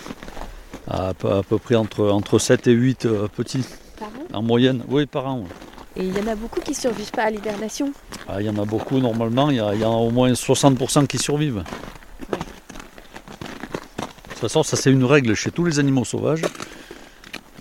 À, 0.87 1.13
peu, 1.15 1.59
près 1.59 1.75
entre, 1.75 2.09
entre 2.09 2.39
7 2.39 2.69
et 2.69 2.73
8 2.73 3.07
euh, 3.07 3.27
petits. 3.27 3.65
En 4.33 4.43
moyenne, 4.43 4.85
oui, 4.89 5.07
par 5.07 5.27
an. 5.27 5.43
Et 5.97 6.05
il 6.05 6.17
y 6.17 6.21
en 6.21 6.27
a 6.29 6.37
beaucoup 6.37 6.61
qui 6.61 6.71
ne 6.71 6.77
survivent 6.77 7.11
pas 7.11 7.25
à 7.25 7.31
l'hibernation? 7.31 7.91
Ah, 8.29 8.41
Il 8.41 8.47
y 8.47 8.51
en 8.51 8.59
a 8.59 8.65
beaucoup, 8.65 8.99
normalement, 8.99 9.51
il 9.51 9.57
y, 9.57 9.61
a, 9.61 9.89
au 9.89 10.11
moins 10.11 10.31
60% 10.31 11.09
qui 11.09 11.19
survivent. 11.19 11.65
Façon, 14.47 14.63
ça 14.63 14.77
c'est 14.77 14.93
une 14.93 15.03
règle 15.03 15.35
chez 15.35 15.51
tous 15.51 15.65
les 15.65 15.81
animaux 15.81 16.05
sauvages. 16.05 16.43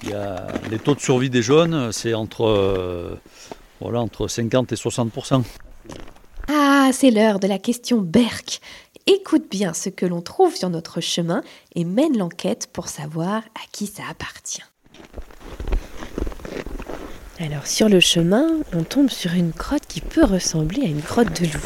Il 0.03 0.09
y 0.09 0.13
a 0.13 0.45
les 0.69 0.77
taux 0.77 0.93
de 0.93 0.99
survie 0.99 1.31
des 1.31 1.41
jeunes, 1.41 1.91
c'est 1.91 2.13
entre, 2.13 2.45
euh, 2.45 3.15
voilà, 3.81 4.01
entre 4.01 4.27
50 4.27 4.71
et 4.71 4.75
60% 4.75 5.41
Ah, 6.47 6.91
c'est 6.93 7.09
l'heure 7.09 7.39
de 7.39 7.47
la 7.47 7.57
question 7.57 7.97
Berck. 7.97 8.61
Écoute 9.07 9.45
bien 9.49 9.73
ce 9.73 9.89
que 9.89 10.05
l'on 10.05 10.21
trouve 10.21 10.55
sur 10.55 10.69
notre 10.69 11.01
chemin 11.01 11.41
et 11.73 11.85
mène 11.85 12.19
l'enquête 12.19 12.69
pour 12.71 12.87
savoir 12.87 13.37
à 13.37 13.65
qui 13.71 13.87
ça 13.87 14.03
appartient. 14.07 14.61
Alors 17.39 17.65
sur 17.65 17.89
le 17.89 17.99
chemin, 17.99 18.45
on 18.73 18.83
tombe 18.83 19.09
sur 19.09 19.33
une 19.33 19.53
crotte 19.53 19.87
qui 19.87 20.01
peut 20.01 20.23
ressembler 20.23 20.83
à 20.83 20.87
une 20.87 21.01
crotte 21.01 21.41
de 21.41 21.47
loup. 21.47 21.65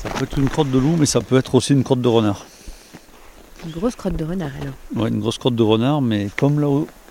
Ça 0.00 0.08
peut 0.22 0.28
être 0.30 0.38
une 0.38 0.48
crotte 0.48 0.70
de 0.70 0.78
loup, 0.78 0.94
mais 0.96 1.06
ça 1.06 1.20
peut 1.20 1.36
être 1.36 1.56
aussi 1.56 1.72
une 1.72 1.82
crotte 1.82 2.00
de 2.00 2.06
renard. 2.06 2.46
Une 3.64 3.72
grosse 3.72 3.96
crotte 3.96 4.14
de 4.14 4.24
renard 4.24 4.52
alors. 4.60 4.74
Ouais, 4.94 5.08
une 5.08 5.18
grosse 5.18 5.36
crotte 5.36 5.56
de 5.56 5.64
renard, 5.64 6.00
mais 6.00 6.28
comme 6.36 6.60
là, 6.60 6.68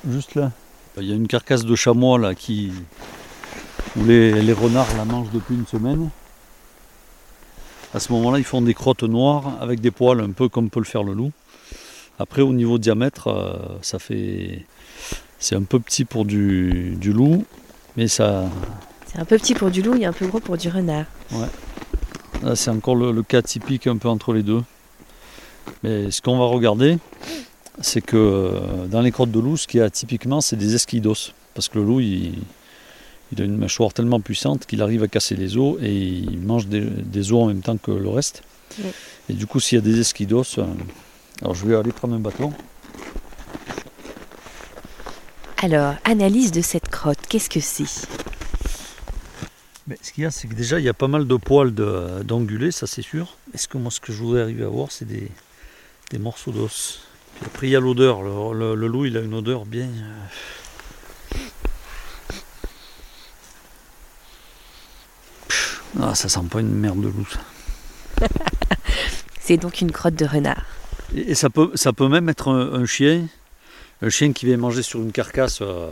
juste 0.10 0.36
là, 0.36 0.52
il 0.98 1.04
y 1.04 1.12
a 1.12 1.16
une 1.16 1.28
carcasse 1.28 1.66
de 1.66 1.76
chamois 1.76 2.18
là 2.18 2.36
qui. 2.36 2.72
où 3.98 4.06
les, 4.06 4.42
les 4.42 4.54
renards 4.54 4.88
la 4.96 5.04
mangent 5.04 5.32
depuis 5.34 5.56
une 5.56 5.68
semaine. 5.68 6.10
À 7.94 8.00
ce 8.00 8.14
moment-là, 8.14 8.38
ils 8.38 8.46
font 8.46 8.62
des 8.62 8.74
crottes 8.74 9.04
noires 9.04 9.58
avec 9.60 9.82
des 9.82 9.92
poils, 9.92 10.22
un 10.22 10.32
peu 10.32 10.48
comme 10.48 10.70
peut 10.70 10.80
le 10.80 10.86
faire 10.86 11.04
le 11.04 11.12
loup. 11.12 11.34
Après, 12.18 12.42
au 12.42 12.54
niveau 12.54 12.78
diamètre, 12.78 13.28
euh, 13.28 13.78
ça 13.82 14.00
fait. 14.00 14.66
C'est 15.38 15.56
un 15.56 15.64
peu 15.64 15.82
petit 15.82 16.06
pour 16.06 16.24
du, 16.24 16.96
du 16.96 17.12
loup, 17.12 17.44
mais 17.98 18.08
ça. 18.08 18.46
C'est 19.06 19.20
un 19.20 19.26
peu 19.26 19.38
petit 19.38 19.54
pour 19.54 19.70
du 19.70 19.82
loup 19.82 19.96
et 19.96 20.06
un 20.06 20.14
peu 20.14 20.28
gros 20.28 20.40
pour 20.40 20.56
du 20.56 20.70
renard. 20.70 21.08
Ouais. 21.34 21.48
Là, 22.44 22.56
c'est 22.56 22.72
encore 22.72 22.96
le, 22.96 23.12
le 23.12 23.24
cas 23.24 23.42
typique 23.42 23.88
un 23.88 23.98
peu 23.98 24.10
entre 24.10 24.34
les 24.34 24.44
deux. 24.44 24.64
Mais 25.84 26.10
ce 26.10 26.22
qu'on 26.22 26.38
va 26.40 26.46
regarder, 26.46 26.98
c'est 27.82 28.02
que 28.02 28.18
euh, 28.18 28.88
dans 28.88 29.02
les 29.02 29.12
crottes 29.12 29.32
de 29.32 29.40
loup, 29.40 29.58
ce 29.58 29.68
qu'il 29.68 29.80
y 29.80 29.84
a 29.84 29.90
typiquement, 29.90 30.42
c'est 30.42 30.56
des 30.56 30.76
esquidos. 30.76 31.34
Parce 31.54 31.70
que 31.70 31.78
le 31.78 31.86
loup, 31.86 32.00
il, 32.00 32.34
il 33.32 33.42
a 33.42 33.46
une 33.46 33.58
mâchoire 33.58 33.94
tellement 33.94 34.20
puissante 34.20 34.66
qu'il 34.66 34.82
arrive 34.82 35.04
à 35.04 35.08
casser 35.08 35.36
les 35.36 35.58
os 35.58 35.78
et 35.82 35.96
il 35.96 36.40
mange 36.40 36.68
des, 36.68 36.82
des 36.82 37.32
os 37.32 37.44
en 37.44 37.48
même 37.48 37.62
temps 37.62 37.78
que 37.78 37.92
le 37.92 38.10
reste. 38.10 38.44
Oui. 38.80 38.90
Et 39.30 39.34
du 39.34 39.46
coup, 39.46 39.60
s'il 39.60 39.78
y 39.78 39.80
a 39.80 39.84
des 39.84 40.00
esquidos, 40.00 40.44
euh, 40.58 40.66
alors 41.42 41.54
je 41.54 41.66
vais 41.66 41.76
aller 41.76 41.92
prendre 41.92 42.16
un 42.16 42.20
bâton. 42.20 42.54
Alors, 45.62 45.94
analyse 46.06 46.52
de 46.52 46.62
cette 46.62 46.90
crotte, 46.90 47.20
qu'est-ce 47.30 47.50
que 47.50 47.60
c'est? 47.60 48.08
Mais 49.88 49.98
ce 50.02 50.12
qu'il 50.12 50.24
y 50.24 50.28
a, 50.28 50.32
c'est 50.32 50.48
que 50.48 50.54
déjà, 50.54 50.80
il 50.80 50.86
y 50.86 50.90
a 50.90 50.94
pas 50.94 51.08
mal 51.08 51.28
de 51.28 51.36
poils 51.36 51.72
d'ongulés, 51.74 52.72
ça 52.72 52.86
c'est 52.88 53.02
sûr. 53.02 53.36
Est-ce 53.54 53.68
que 53.68 53.78
moi, 53.78 53.92
ce 53.92 54.00
que 54.00 54.14
je 54.14 54.20
voudrais 54.22 54.42
arriver 54.42 54.64
à 54.64 54.68
voir, 54.70 54.92
c'est 54.92 55.06
des, 55.06 55.30
des 56.12 56.20
morceaux 56.20 56.52
d'os? 56.52 57.02
Puis 57.36 57.46
après, 57.46 57.68
il 57.68 57.72
y 57.72 57.76
a 57.76 57.80
l'odeur. 57.80 58.22
Le, 58.22 58.54
le- 58.58 58.76
le 58.76 58.88
loup, 58.88 59.06
il 59.06 59.18
a 59.18 59.22
une 59.22 59.34
odeur 59.34 59.66
bien. 59.66 59.88
euh, 59.88 60.26
Ah, 66.00 66.16
ça 66.16 66.30
sent 66.30 66.40
pas 66.50 66.62
une 66.62 66.74
merde 66.74 67.02
de 67.02 67.08
loup. 67.10 67.28
ça. 67.30 68.28
C'est 69.40 69.58
donc 69.58 69.82
une 69.82 69.92
crotte 69.92 70.16
de 70.16 70.26
renard. 70.26 70.64
Et, 71.16 71.32
et 71.32 71.36
ça, 71.36 71.50
peut, 71.50 71.72
ça 71.76 71.92
peut 71.94 72.08
même 72.08 72.30
être 72.30 72.48
un, 72.50 72.74
un 72.82 72.86
chien. 72.86 73.28
Un 74.02 74.10
chien 74.10 74.32
qui 74.34 74.46
vient 74.46 74.58
manger 74.58 74.82
sur 74.82 75.00
une 75.02 75.12
carcasse 75.12 75.60
euh, 75.62 75.92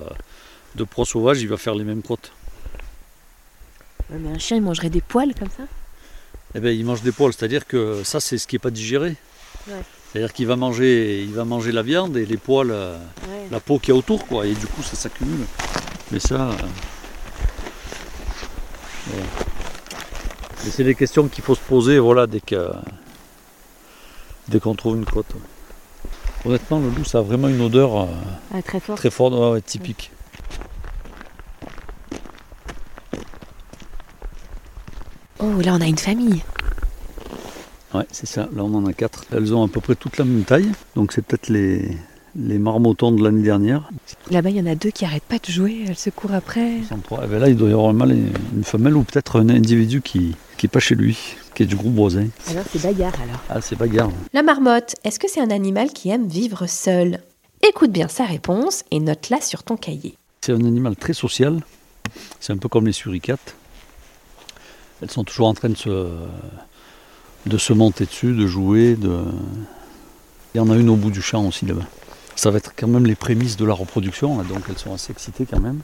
de 0.76 0.84
proie 0.84 1.06
sauvage, 1.06 1.42
il 1.42 1.48
va 1.48 1.58
faire 1.58 1.76
les 1.76 1.84
mêmes 1.84 2.02
crottes. 2.02 2.32
Ouais, 4.12 4.18
mais 4.20 4.30
un 4.36 4.40
chien, 4.40 4.58
il 4.58 4.64
mangerait 4.64 4.90
des 4.90 5.02
poils 5.02 5.34
comme 5.38 5.50
ça? 5.50 5.64
Eh 6.56 6.60
ben, 6.60 6.70
il 6.76 6.84
mange 6.86 7.02
des 7.04 7.12
poils, 7.12 7.32
c'est-à-dire 7.34 7.68
que 7.68 8.02
ça, 8.04 8.20
c'est 8.20 8.38
ce 8.38 8.48
qui 8.48 8.56
n'est 8.56 8.60
pas 8.60 8.72
digéré. 8.72 9.16
Ouais. 9.68 9.82
C'est-à-dire 10.12 10.34
qu'il 10.34 10.48
va 10.48 10.56
manger, 10.56 11.22
il 11.22 11.32
va 11.34 11.46
manger 11.46 11.72
la 11.72 11.84
viande 11.84 12.18
et 12.18 12.26
les 12.26 12.38
poils, 12.38 12.72
euh, 12.72 12.98
Ouais. 13.28 13.48
la 13.52 13.60
peau 13.60 13.78
qu'il 13.78 13.90
y 13.94 13.96
a 13.96 14.00
autour, 14.00 14.26
quoi. 14.26 14.48
Et 14.48 14.54
du 14.54 14.66
coup, 14.66 14.82
ça 14.82 14.96
s'accumule. 14.96 15.46
Mais 16.12 16.20
ça, 16.20 16.50
euh. 16.50 16.54
Mais 20.66 20.72
c'est 20.72 20.84
des 20.84 20.96
questions 20.96 21.28
qu'il 21.28 21.44
faut 21.44 21.56
se 21.56 21.60
poser, 21.62 22.00
voilà, 22.00 22.28
dès 22.28 22.42
que, 22.42 22.70
dès 24.48 24.60
qu'on 24.60 24.76
trouve 24.76 24.98
une 24.98 25.06
crotte. 25.06 25.32
Honnêtement, 26.46 26.80
le 26.80 26.90
loup, 26.90 27.04
ça 27.06 27.20
a 27.20 27.22
vraiment 27.22 27.48
une 27.48 27.62
odeur 27.62 28.02
euh, 28.02 28.06
Ah, 28.54 28.62
très 28.62 28.80
fort. 28.80 28.98
très 28.98 29.10
forte, 29.10 29.34
ouais, 29.34 29.62
typique. 29.62 30.12
Oh, 35.40 35.62
là, 35.64 35.74
on 35.74 35.82
a 35.82 35.88
une 35.88 35.98
famille. 35.98 36.44
Ouais, 37.94 38.06
c'est 38.12 38.28
ça. 38.28 38.50
Là, 38.54 38.64
on 38.64 38.74
en 38.76 38.86
a 38.86 38.94
quatre. 38.94 39.26
Elles 39.36 39.54
ont 39.54 39.64
à 39.64 39.68
peu 39.68 39.80
près 39.82 39.96
toute 39.96 40.18
la 40.18 40.26
même 40.26 40.44
taille. 40.44 40.70
Donc, 40.96 41.12
c'est 41.14 41.22
peut-être 41.24 41.50
les, 41.50 41.98
les 42.36 42.60
marmotons 42.60 43.12
de 43.12 43.24
l'année 43.24 43.42
dernière. 43.42 43.90
Là-bas, 44.30 44.50
il 44.50 44.58
y 44.58 44.62
en 44.62 44.66
a 44.68 44.76
deux 44.76 44.92
qui 44.92 45.06
arrêtent 45.06 45.24
pas 45.24 45.40
de 45.40 45.52
jouer. 45.52 45.86
Elles 45.88 45.98
se 45.98 46.10
courent 46.10 46.34
après. 46.34 46.84
103. 46.88 47.22
Eh 47.24 47.28
ben 47.28 47.40
là, 47.40 47.50
il 47.50 47.56
doit 47.56 47.70
y 47.70 47.72
avoir 47.72 47.90
un 47.90 47.94
mâle 47.94 48.12
et 48.12 48.24
une 48.56 48.64
femelle 48.64 48.96
ou 48.96 49.04
peut-être 49.04 49.40
un 49.40 49.50
individu 49.50 50.02
qui 50.02 50.36
qui 50.58 50.66
est 50.66 50.70
pas 50.70 50.82
chez 50.82 50.94
lui, 50.96 51.18
qui 51.56 51.64
est 51.64 51.66
du 51.66 51.78
groupe 51.78 51.96
voisin. 51.96 52.28
Alors, 52.50 52.66
c'est 52.70 52.82
bagarre 52.84 53.14
alors. 53.24 53.40
Ah, 53.50 53.62
c'est 53.62 53.78
bagarre. 53.78 54.12
La 54.34 54.44
marmotte, 54.44 54.94
est-ce 55.06 55.18
que 55.18 55.30
c'est 55.30 55.40
un 55.40 55.52
animal 55.52 55.92
qui 55.92 56.10
aime 56.10 56.28
vivre 56.28 56.68
seul? 56.68 57.22
Écoute 57.66 57.92
bien 57.94 58.10
sa 58.10 58.26
réponse 58.26 58.84
et 58.92 59.00
note-la 59.00 59.40
sur 59.40 59.64
ton 59.64 59.78
cahier. 59.78 60.16
C'est 60.42 60.52
un 60.52 60.66
animal 60.66 60.98
très 60.98 61.14
social. 61.14 61.62
C'est 62.42 62.52
un 62.52 62.58
peu 62.58 62.68
comme 62.68 62.86
les 62.88 62.92
suricates. 62.92 63.56
Elles 65.02 65.12
sont 65.12 65.24
toujours 65.24 65.48
en 65.48 65.54
train 65.54 65.70
de 65.70 65.78
se, 65.78 66.08
de 67.46 67.58
se 67.58 67.74
monter 67.74 68.06
dessus, 68.06 68.34
de 68.34 68.48
jouer. 68.48 68.98
Il 69.02 70.58
y 70.58 70.60
en 70.60 70.70
a 70.70 70.76
une 70.76 70.90
au 70.90 70.96
bout 70.96 71.12
du 71.12 71.22
champ 71.22 71.46
aussi 71.46 71.66
là-bas. 71.66 71.86
Ça 72.36 72.52
va 72.52 72.58
être 72.58 72.74
quand 72.76 72.88
même 72.88 73.06
les 73.06 73.16
prémices 73.16 73.58
de 73.58 73.66
la 73.66 73.74
reproduction, 73.74 74.38
là, 74.38 74.44
donc 74.44 74.64
elles 74.70 74.78
sont 74.78 74.94
assez 74.94 75.12
excitées 75.12 75.46
quand 75.46 75.60
même. 75.60 75.82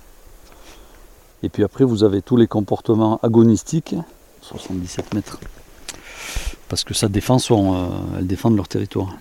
Et 1.44 1.50
puis 1.50 1.64
après, 1.64 1.84
vous 1.84 2.04
avez 2.04 2.22
tous 2.22 2.38
les 2.38 2.48
comportements 2.48 3.20
agonistiques, 3.22 3.96
77 4.42 5.14
mètres. 5.14 5.40
Parce 6.70 6.84
que 6.84 6.94
ça 6.94 7.08
défend 7.08 7.40
son, 7.40 7.76
euh, 7.76 7.88
elles 8.18 8.28
défendent 8.28 8.56
leur 8.56 8.68
territoire. 8.68 9.16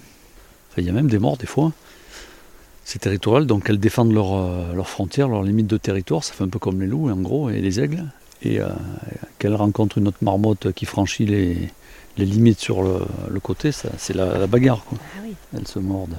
Il 0.77 0.85
y 0.85 0.89
a 0.89 0.93
même 0.93 1.09
des 1.09 1.19
morts 1.19 1.37
des 1.37 1.47
fois. 1.47 1.73
C'est 2.85 2.99
territorial, 2.99 3.47
donc 3.47 3.69
elles 3.69 3.79
défendent 3.79 4.13
euh, 4.17 4.73
leurs 4.73 4.89
frontières, 4.89 5.29
leurs 5.29 5.43
limites 5.43 5.67
de 5.67 5.77
territoire. 5.77 6.25
Ça 6.25 6.35
fait 6.35 6.45
un 6.45 6.49
peu 6.49 6.59
comme 6.59 6.81
les 6.81 6.87
loups, 6.87 7.11
en 7.11 7.17
gros, 7.17 7.51
et 7.51 7.61
les 7.61 7.81
aigles. 7.81 8.05
Et 8.45 8.61
euh, 8.61 8.69
qu'elles 9.39 9.55
rencontrent 9.55 9.99
une 9.99 10.09
autre 10.09 10.19
marmotte 10.23 10.73
qui 10.73 10.85
franchit 10.85 11.25
les, 11.27 11.71
les 12.19 12.25
limites 12.27 12.61
sur 12.61 12.83
le, 12.83 13.01
le 13.31 13.41
côté, 13.41 13.73
ça, 13.73 13.89
c'est 13.97 14.15
la, 14.15 14.39
la 14.39 14.47
bagarre. 14.47 14.85
Quoi. 14.85 14.99
Ah 15.17 15.21
oui. 15.25 15.35
Elles 15.57 15.67
se 15.69 15.79
mordent. 15.79 16.17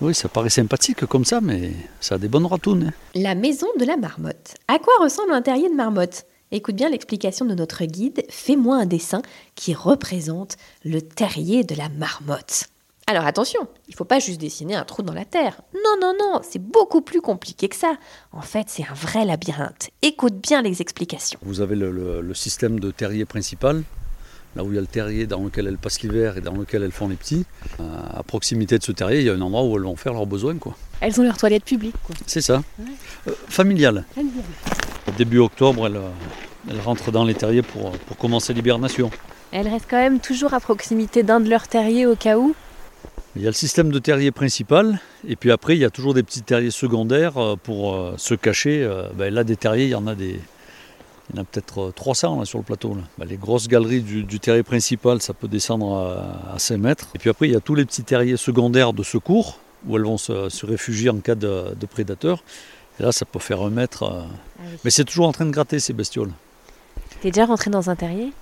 Oui, 0.00 0.14
ça 0.14 0.28
paraît 0.28 0.50
sympathique 0.50 1.04
comme 1.06 1.24
ça, 1.24 1.40
mais 1.40 1.72
ça 2.00 2.16
a 2.16 2.18
des 2.18 2.28
bonnes 2.28 2.46
ratounes. 2.46 2.88
hein. 2.88 2.92
La 3.14 3.34
maison 3.34 3.66
de 3.78 3.84
la 3.84 3.96
marmotte. 3.96 4.54
À 4.68 4.78
quoi 4.78 4.92
ressemble 5.00 5.32
un 5.32 5.42
terrier 5.42 5.68
de 5.68 5.74
marmotte? 5.74 6.24
Écoute 6.52 6.76
bien 6.76 6.88
l'explication 6.90 7.44
de 7.46 7.54
notre 7.54 7.84
guide. 7.84 8.22
Fais-moi 8.28 8.76
un 8.76 8.86
dessin 8.86 9.22
qui 9.56 9.74
représente 9.74 10.56
le 10.84 11.00
terrier 11.00 11.64
de 11.64 11.74
la 11.74 11.88
marmotte. 11.88 12.68
Alors 13.06 13.26
attention, 13.26 13.60
il 13.86 13.90
ne 13.90 13.96
faut 13.96 14.06
pas 14.06 14.18
juste 14.18 14.40
dessiner 14.40 14.74
un 14.76 14.84
trou 14.84 15.02
dans 15.02 15.12
la 15.12 15.26
terre. 15.26 15.60
Non, 15.74 15.96
non, 16.00 16.14
non, 16.18 16.40
c'est 16.42 16.58
beaucoup 16.62 17.02
plus 17.02 17.20
compliqué 17.20 17.68
que 17.68 17.76
ça. 17.76 17.96
En 18.32 18.40
fait, 18.40 18.66
c'est 18.68 18.84
un 18.84 18.94
vrai 18.94 19.26
labyrinthe. 19.26 19.90
Écoute 20.00 20.34
bien 20.36 20.62
les 20.62 20.80
explications. 20.80 21.38
Vous 21.42 21.60
avez 21.60 21.76
le, 21.76 21.90
le- 21.90 22.22
le 22.22 22.34
système 22.34 22.80
de 22.80 22.90
terrier 22.90 23.26
principal, 23.26 23.82
là 24.56 24.64
où 24.64 24.70
il 24.72 24.76
y 24.76 24.78
a 24.78 24.80
le 24.80 24.86
terrier 24.86 25.26
dans 25.26 25.40
lequel 25.44 25.66
elles 25.66 25.76
passent 25.76 26.00
l'hiver 26.00 26.38
et 26.38 26.40
dans 26.40 26.54
lequel 26.54 26.82
elles 26.82 26.92
font 26.92 27.08
les 27.08 27.16
petits. 27.16 27.44
Euh, 27.78 27.84
à 28.14 28.22
proximité 28.22 28.78
de 28.78 28.82
ce 28.82 28.92
terrier, 28.92 29.20
il 29.20 29.26
y 29.26 29.30
a 29.30 29.34
un 29.34 29.40
endroit 29.42 29.64
où 29.64 29.76
elles 29.76 29.82
vont 29.84 29.96
faire 29.96 30.14
leurs 30.14 30.26
besoins. 30.26 30.56
quoi. 30.56 30.74
Elles 31.02 31.20
ont 31.20 31.24
leur 31.24 31.36
toilette 31.36 31.64
publique, 31.64 31.96
quoi. 32.06 32.16
C'est 32.26 32.40
ça. 32.40 32.62
Euh, 33.28 33.32
familial. 33.50 34.06
Début 35.18 35.40
octobre, 35.40 35.88
elles, 35.88 36.00
elles 36.70 36.80
rentrent 36.80 37.10
dans 37.12 37.24
les 37.24 37.34
terriers 37.34 37.60
pour, 37.62 37.90
pour 37.92 38.16
commencer 38.16 38.54
l'hibernation. 38.54 39.10
Elles 39.52 39.68
restent 39.68 39.88
quand 39.90 39.98
même 39.98 40.20
toujours 40.20 40.54
à 40.54 40.58
proximité 40.60 41.22
d'un 41.22 41.38
de 41.40 41.50
leurs 41.50 41.68
terriers 41.68 42.06
au 42.06 42.16
cas 42.16 42.38
où. 42.38 42.54
Il 43.36 43.42
y 43.42 43.46
a 43.46 43.48
le 43.50 43.54
système 43.54 43.90
de 43.90 43.98
terrier 43.98 44.30
principal, 44.30 45.00
et 45.26 45.34
puis 45.34 45.50
après, 45.50 45.74
il 45.76 45.80
y 45.80 45.84
a 45.84 45.90
toujours 45.90 46.14
des 46.14 46.22
petits 46.22 46.42
terriers 46.42 46.70
secondaires 46.70 47.36
euh, 47.36 47.56
pour 47.56 47.94
euh, 47.94 48.14
se 48.16 48.34
cacher. 48.34 48.82
Euh, 48.84 49.08
ben 49.14 49.32
là, 49.34 49.42
des 49.42 49.56
terriers, 49.56 49.84
il 49.86 49.90
y 49.90 49.94
en 49.96 50.06
a 50.06 50.14
des. 50.14 50.38
Il 51.30 51.36
y 51.36 51.38
en 51.38 51.42
a 51.42 51.44
peut-être 51.44 51.88
euh, 51.88 51.92
300 51.92 52.38
là, 52.38 52.44
sur 52.44 52.58
le 52.58 52.64
plateau. 52.64 52.94
là. 52.94 53.00
Ben, 53.18 53.24
les 53.26 53.36
grosses 53.36 53.66
galeries 53.66 54.02
du, 54.02 54.22
du 54.22 54.38
terrier 54.38 54.62
principal, 54.62 55.20
ça 55.20 55.34
peut 55.34 55.48
descendre 55.48 55.96
à, 55.96 56.54
à 56.54 56.58
5 56.60 56.76
mètres. 56.76 57.08
Et 57.14 57.18
puis 57.18 57.28
après, 57.30 57.48
il 57.48 57.52
y 57.52 57.56
a 57.56 57.60
tous 57.60 57.74
les 57.74 57.84
petits 57.84 58.04
terriers 58.04 58.36
secondaires 58.36 58.92
de 58.92 59.02
secours, 59.02 59.58
où 59.86 59.96
elles 59.96 60.04
vont 60.04 60.18
se, 60.18 60.48
se 60.48 60.64
réfugier 60.66 61.10
en 61.10 61.16
cas 61.18 61.34
de, 61.34 61.74
de 61.74 61.86
prédateurs. 61.86 62.44
Et 63.00 63.02
là, 63.02 63.10
ça 63.10 63.24
peut 63.24 63.40
faire 63.40 63.62
un 63.62 63.70
mètre. 63.70 64.04
euh, 64.04 64.22
Mais 64.84 64.90
c'est 64.90 65.04
toujours 65.04 65.26
en 65.26 65.32
train 65.32 65.46
de 65.46 65.50
gratter 65.50 65.80
ces 65.80 65.92
bestioles. 65.92 66.30
T'es 67.20 67.30
déjà 67.32 67.46
rentré 67.46 67.68
dans 67.70 67.90
un 67.90 67.96
terrier? 67.96 68.32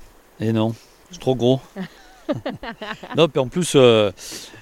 Et 0.41 0.53
non, 0.53 0.75
c'est 1.11 1.21
trop 1.21 1.35
gros. 1.35 1.61
non, 3.17 3.29
puis 3.29 3.41
en 3.41 3.49
plus, 3.49 3.73
euh, 3.75 4.11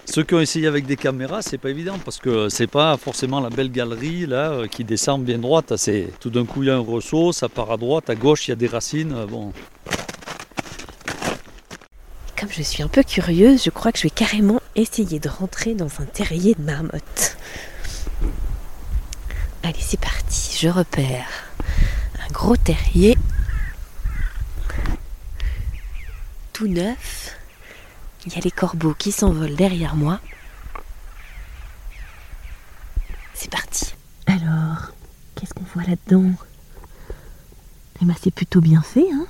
ceux 0.05 0.23
qui 0.25 0.35
ont 0.35 0.41
essayé 0.41 0.67
avec 0.67 0.87
des 0.87 0.97
caméras, 0.97 1.43
c'est 1.43 1.59
pas 1.59 1.71
évident 1.71 1.99
parce 2.05 2.19
que 2.19 2.49
c'est 2.49 2.67
pas 2.67 2.97
forcément 2.97 3.41
la 3.41 3.51
belle 3.51 3.71
galerie 3.71 4.27
là 4.27 4.51
euh, 4.51 4.67
qui 4.67 4.85
descend 4.85 5.23
bien 5.25 5.39
droite. 5.39 5.77
C'est 5.77 6.13
tout 6.21 6.31
d'un 6.31 6.45
coup 6.45 6.63
il 6.63 6.69
y 6.69 6.71
a 6.71 6.77
un 6.77 6.81
ressaut, 6.81 7.33
ça 7.33 7.49
part 7.49 7.71
à 7.71 7.77
droite, 7.77 8.11
à 8.11 8.15
gauche 8.15 8.49
il 8.49 8.51
y 8.51 8.53
a 8.53 8.57
des 8.57 8.67
racines. 8.67 9.13
euh, 9.13 9.27
Bon, 9.27 9.53
Comme 12.39 12.51
je 12.51 12.63
suis 12.63 12.83
un 12.83 12.89
peu 12.89 13.03
curieuse, 13.03 13.63
je 13.65 13.71
crois 13.71 13.93
que 13.93 13.99
je 13.99 14.05
vais 14.05 14.11
carrément 14.11 14.61
essayer 14.75 15.19
de 15.19 15.29
rentrer 15.29 15.75
dans 15.75 16.01
un 16.01 16.05
terrier 16.07 16.55
de 16.55 16.63
marmotte. 16.63 17.37
Allez, 19.63 19.75
c'est 19.81 20.01
parti, 20.01 20.57
je 20.59 20.69
repère 20.69 21.27
un 22.27 22.33
gros 22.33 22.57
terrier 22.57 23.17
tout 26.53 26.67
neuf. 26.69 27.37
Il 28.27 28.35
y 28.35 28.37
a 28.37 28.41
les 28.41 28.51
corbeaux 28.51 28.95
qui 28.95 29.13
s'envolent 29.13 29.57
derrière 29.57 29.97
moi. 29.97 30.21
C'est 33.35 33.51
parti. 33.51 33.95
Alors, 34.27 34.93
qu'est-ce 35.35 35.55
qu'on 35.55 35.65
voit 35.75 35.85
là-dedans? 35.85 36.31
Eh 38.03 38.05
ben, 38.05 38.15
c'est 38.23 38.31
plutôt 38.31 38.61
bien 38.61 38.83
fait, 38.83 39.11
hein 39.13 39.27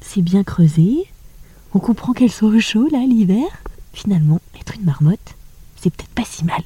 C'est 0.00 0.22
bien 0.22 0.44
creusé. 0.44 1.08
On 1.74 1.80
comprend 1.80 2.12
qu'elle 2.12 2.30
soit 2.32 2.48
au 2.48 2.60
chaud, 2.60 2.88
là, 2.90 3.00
l'hiver. 3.00 3.46
Finalement, 3.92 4.40
être 4.60 4.74
une 4.76 4.84
marmotte, 4.84 5.34
c'est 5.76 5.90
peut-être 5.90 6.14
pas 6.14 6.24
si 6.24 6.44
mal. 6.44 6.62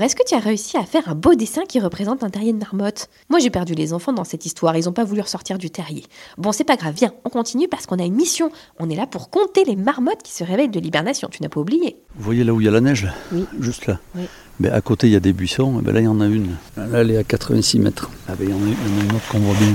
Est-ce 0.00 0.16
que 0.16 0.24
tu 0.26 0.34
as 0.34 0.38
réussi 0.38 0.78
à 0.78 0.84
faire 0.84 1.10
un 1.10 1.14
beau 1.14 1.34
dessin 1.34 1.66
qui 1.68 1.78
représente 1.78 2.24
un 2.24 2.30
terrier 2.30 2.54
de 2.54 2.58
marmotte? 2.58 3.10
Moi 3.28 3.38
j'ai 3.38 3.50
perdu 3.50 3.74
les 3.74 3.92
enfants 3.92 4.14
dans 4.14 4.24
cette 4.24 4.46
histoire, 4.46 4.74
ils 4.74 4.86
n'ont 4.86 4.94
pas 4.94 5.04
voulu 5.04 5.20
ressortir 5.20 5.58
du 5.58 5.68
terrier. 5.68 6.04
Bon 6.38 6.52
c'est 6.52 6.64
pas 6.64 6.76
grave, 6.76 6.94
viens, 6.96 7.12
on 7.26 7.28
continue 7.28 7.68
parce 7.68 7.84
qu'on 7.84 7.98
a 7.98 8.04
une 8.04 8.14
mission. 8.14 8.50
On 8.78 8.88
est 8.88 8.96
là 8.96 9.06
pour 9.06 9.28
compter 9.28 9.62
les 9.64 9.76
marmottes 9.76 10.22
qui 10.22 10.32
se 10.32 10.42
réveillent 10.42 10.70
de 10.70 10.80
l'hibernation, 10.80 11.28
tu 11.30 11.42
n'as 11.42 11.50
pas 11.50 11.60
oublié 11.60 11.98
Vous 12.16 12.24
voyez 12.24 12.44
là 12.44 12.54
où 12.54 12.62
il 12.62 12.64
y 12.64 12.68
a 12.68 12.70
la 12.70 12.80
neige 12.80 13.08
Oui. 13.30 13.44
Juste 13.60 13.86
là. 13.86 13.98
Oui. 14.14 14.22
Ben, 14.58 14.72
à 14.72 14.80
côté 14.80 15.06
il 15.06 15.12
y 15.12 15.16
a 15.16 15.20
des 15.20 15.34
buissons, 15.34 15.72
ben, 15.82 15.92
là 15.92 16.00
il 16.00 16.04
y 16.04 16.08
en 16.08 16.20
a 16.22 16.26
une. 16.26 16.56
Là 16.78 16.86
elle 16.94 17.10
est 17.10 17.18
à 17.18 17.24
86 17.24 17.78
mètres. 17.80 18.10
Ah, 18.26 18.32
ben, 18.38 18.48
il, 18.48 18.50
y 18.50 18.54
en 18.54 18.56
a, 18.56 18.60
il 18.60 18.70
y 18.70 18.96
en 18.96 19.00
a 19.00 19.04
une 19.04 19.16
autre 19.16 19.28
qu'on 19.28 19.40
voit 19.40 19.56
bien. 19.56 19.74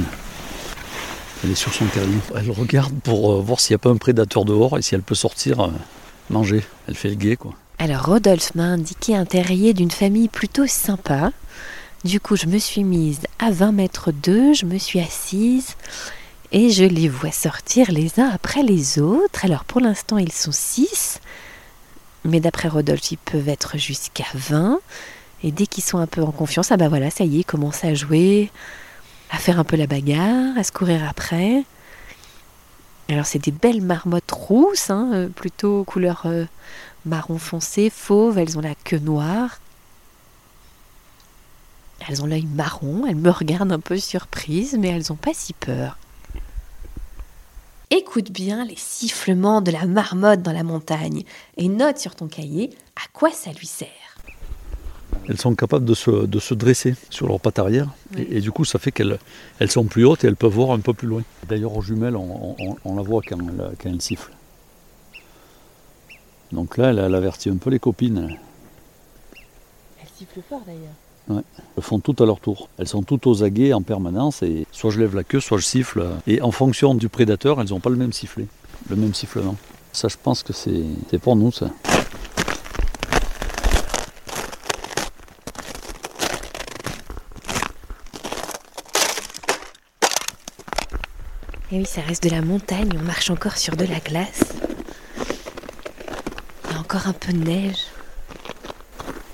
Elle 1.43 1.51
est 1.51 1.55
sur 1.55 1.71
son 1.71 1.85
terrier. 1.85 2.17
Elle 2.35 2.49
regarde 2.49 2.95
pour 3.03 3.31
euh, 3.31 3.41
voir 3.41 3.59
s'il 3.59 3.73
n'y 3.73 3.75
a 3.75 3.79
pas 3.79 3.91
un 3.91 3.97
prédateur 3.97 4.43
dehors 4.43 4.75
et 4.79 4.81
si 4.81 4.95
elle 4.95 5.03
peut 5.03 5.13
sortir 5.13 5.59
euh, 5.59 5.69
manger. 6.31 6.63
Elle 6.87 6.95
fait 6.95 7.09
le 7.09 7.15
guet 7.15 7.35
quoi. 7.35 7.53
Alors 7.77 8.05
Rodolphe 8.05 8.55
m'a 8.55 8.63
indiqué 8.63 9.15
un 9.15 9.25
terrier 9.25 9.73
d'une 9.73 9.91
famille 9.91 10.29
plutôt 10.29 10.65
sympa. 10.65 11.31
Du 12.03 12.19
coup, 12.19 12.35
je 12.35 12.45
me 12.45 12.57
suis 12.57 12.83
mise 12.83 13.21
à 13.39 13.51
20 13.51 13.71
mètres 13.73 14.11
d'eux, 14.11 14.53
je 14.53 14.65
me 14.65 14.77
suis 14.77 14.99
assise 14.99 15.75
et 16.51 16.69
je 16.69 16.83
les 16.85 17.09
vois 17.09 17.31
sortir 17.31 17.91
les 17.91 18.19
uns 18.19 18.29
après 18.29 18.63
les 18.63 18.99
autres. 18.99 19.43
Alors 19.43 19.65
pour 19.65 19.81
l'instant, 19.81 20.17
ils 20.17 20.31
sont 20.31 20.51
6, 20.51 21.19
mais 22.23 22.39
d'après 22.39 22.69
Rodolphe, 22.69 23.11
ils 23.11 23.17
peuvent 23.17 23.49
être 23.49 23.77
jusqu'à 23.77 24.25
20. 24.33 24.79
Et 25.43 25.51
dès 25.51 25.67
qu'ils 25.67 25.83
sont 25.83 25.97
un 25.97 26.07
peu 26.07 26.21
en 26.21 26.31
confiance, 26.31 26.71
ah 26.71 26.77
bah 26.77 26.89
voilà, 26.89 27.11
ça 27.11 27.23
y 27.23 27.35
est, 27.35 27.39
ils 27.39 27.45
commencent 27.45 27.83
à 27.83 27.93
jouer, 27.93 28.51
à 29.31 29.37
faire 29.37 29.59
un 29.59 29.63
peu 29.63 29.75
la 29.75 29.85
bagarre, 29.85 30.57
à 30.57 30.63
se 30.63 30.71
courir 30.71 31.07
après. 31.07 31.63
Alors 33.09 33.25
c'est 33.25 33.39
des 33.39 33.51
belles 33.51 33.83
marmottes 33.83 34.31
rousses, 34.31 34.89
hein, 34.89 35.11
euh, 35.13 35.27
plutôt 35.27 35.83
couleur 35.83 36.23
euh, 36.25 36.45
marron 37.05 37.37
foncé, 37.37 37.91
fauve, 37.91 38.37
elles 38.39 38.57
ont 38.57 38.61
la 38.61 38.73
queue 38.73 38.97
noire. 38.97 39.59
Elles 42.07 42.21
ont 42.21 42.25
l'œil 42.25 42.45
marron, 42.45 43.05
elles 43.07 43.15
me 43.15 43.29
regardent 43.29 43.71
un 43.71 43.79
peu 43.79 43.97
surprises, 43.97 44.75
mais 44.79 44.89
elles 44.89 45.05
n'ont 45.09 45.15
pas 45.15 45.33
si 45.33 45.53
peur. 45.53 45.97
Écoute 47.91 48.31
bien 48.31 48.65
les 48.65 48.75
sifflements 48.75 49.61
de 49.61 49.71
la 49.71 49.85
marmotte 49.85 50.41
dans 50.41 50.51
la 50.51 50.63
montagne 50.63 51.23
et 51.57 51.69
note 51.69 51.99
sur 51.99 52.15
ton 52.15 52.27
cahier 52.27 52.71
à 52.95 53.07
quoi 53.13 53.31
ça 53.31 53.51
lui 53.51 53.67
sert. 53.67 54.14
Elles 55.27 55.39
sont 55.39 55.55
capables 55.55 55.85
de 55.85 55.93
se, 55.95 56.25
de 56.25 56.39
se 56.39 56.53
dresser 56.53 56.95
sur 57.09 57.27
leurs 57.27 57.39
pattes 57.39 57.57
arrière. 57.59 57.89
Et, 58.17 58.37
et 58.37 58.41
du 58.41 58.51
coup, 58.51 58.63
ça 58.65 58.77
fait 58.79 58.91
qu'elles 58.91 59.17
elles 59.59 59.71
sont 59.71 59.85
plus 59.85 60.05
hautes 60.05 60.23
et 60.23 60.27
elles 60.27 60.35
peuvent 60.35 60.53
voir 60.53 60.71
un 60.71 60.79
peu 60.79 60.93
plus 60.93 61.07
loin. 61.07 61.23
D'ailleurs, 61.49 61.75
aux 61.75 61.81
jumelles, 61.81 62.15
on, 62.15 62.55
on- 62.59 62.75
on 62.85 62.95
la 62.95 63.01
voit 63.01 63.21
quand 63.27 63.37
elle, 63.39 63.71
quand 63.81 63.89
elle 63.89 64.01
siffle. 64.01 64.31
Donc 66.51 66.77
là, 66.77 66.89
elle, 66.91 66.99
elle 66.99 67.15
avertit 67.15 67.49
un 67.49 67.57
peu 67.57 67.69
les 67.69 67.79
copines. 67.79 68.37
Elle 70.01 70.07
siffle 70.15 70.39
fort 70.47 70.61
d'ailleurs. 70.65 71.43
Elles 71.75 71.83
font 71.83 71.99
toutes 71.99 72.21
à 72.21 72.25
leur 72.25 72.39
tour. 72.39 72.69
Elles 72.77 72.87
sont 72.87 73.01
toutes 73.01 73.25
aux 73.25 73.43
aguets 73.43 73.73
en 73.73 73.81
permanence. 73.81 74.43
Et 74.43 74.67
soit 74.71 74.91
je 74.91 74.99
lève 74.99 75.15
la 75.15 75.23
queue, 75.23 75.39
soit 75.39 75.57
je 75.57 75.65
siffle. 75.65 76.05
Et 76.27 76.41
en 76.41 76.51
fonction 76.51 76.93
du 76.93 77.09
prédateur, 77.09 77.59
elles 77.59 77.69
n'ont 77.69 77.79
pas 77.79 77.89
le 77.89 77.95
même 77.95 78.13
sifflet, 78.13 78.45
le 78.89 78.95
même 78.95 79.13
sifflement. 79.15 79.55
Ça, 79.91 80.07
je 80.07 80.17
pense 80.21 80.43
que 80.43 80.53
c'est 80.53 80.83
c'est 81.09 81.19
pour 81.19 81.35
nous, 81.35 81.51
ça. 81.51 81.71
Et 91.71 91.77
oui, 91.77 91.85
ça 91.85 92.01
reste 92.01 92.23
de 92.23 92.29
la 92.29 92.41
montagne, 92.41 92.89
on 92.95 93.03
marche 93.03 93.29
encore 93.29 93.57
sur 93.57 93.75
de 93.75 93.85
la 93.85 93.99
glace. 93.99 94.41
Il 96.65 96.71
y 96.71 96.75
a 96.75 96.79
encore 96.79 97.07
un 97.07 97.13
peu 97.13 97.33
de 97.33 97.37
neige. 97.39 97.85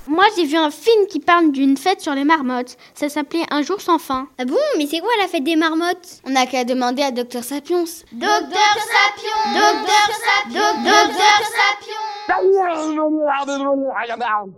Moi, 0.08 0.26
j'ai 0.36 0.46
vu 0.46 0.58
un 0.58 0.72
film 0.72 1.08
qui 1.08 1.20
parle 1.22 1.52
d'une 1.52 1.78
fête 1.78 2.02
sur 2.02 2.14
les 2.14 2.26
marmottes. 2.26 2.76
Ça 2.96 3.08
s'appelait 3.08 3.46
Un 3.50 3.62
jour 3.62 3.80
sans 3.80 3.98
fin. 3.98 4.28
Ah 4.38 4.44
bon 4.46 4.58
Mais 4.78 4.86
c'est 4.86 5.00
quoi 5.00 5.10
la 5.22 5.28
fête 5.28 5.44
des 5.46 5.56
marmottes? 5.56 6.20
On 6.26 6.32
n'a 6.32 6.46
qu'à 6.48 6.66
demander 6.66 7.02
à 7.02 7.12
Docteur 7.12 7.44
Sapiens. 7.46 7.86
Docteur 8.12 8.76
Sapion 8.76 9.54
Docteur 9.54 10.10
Sapion 10.10 10.84
Docteur 10.84 11.38
Sapion 11.40 11.91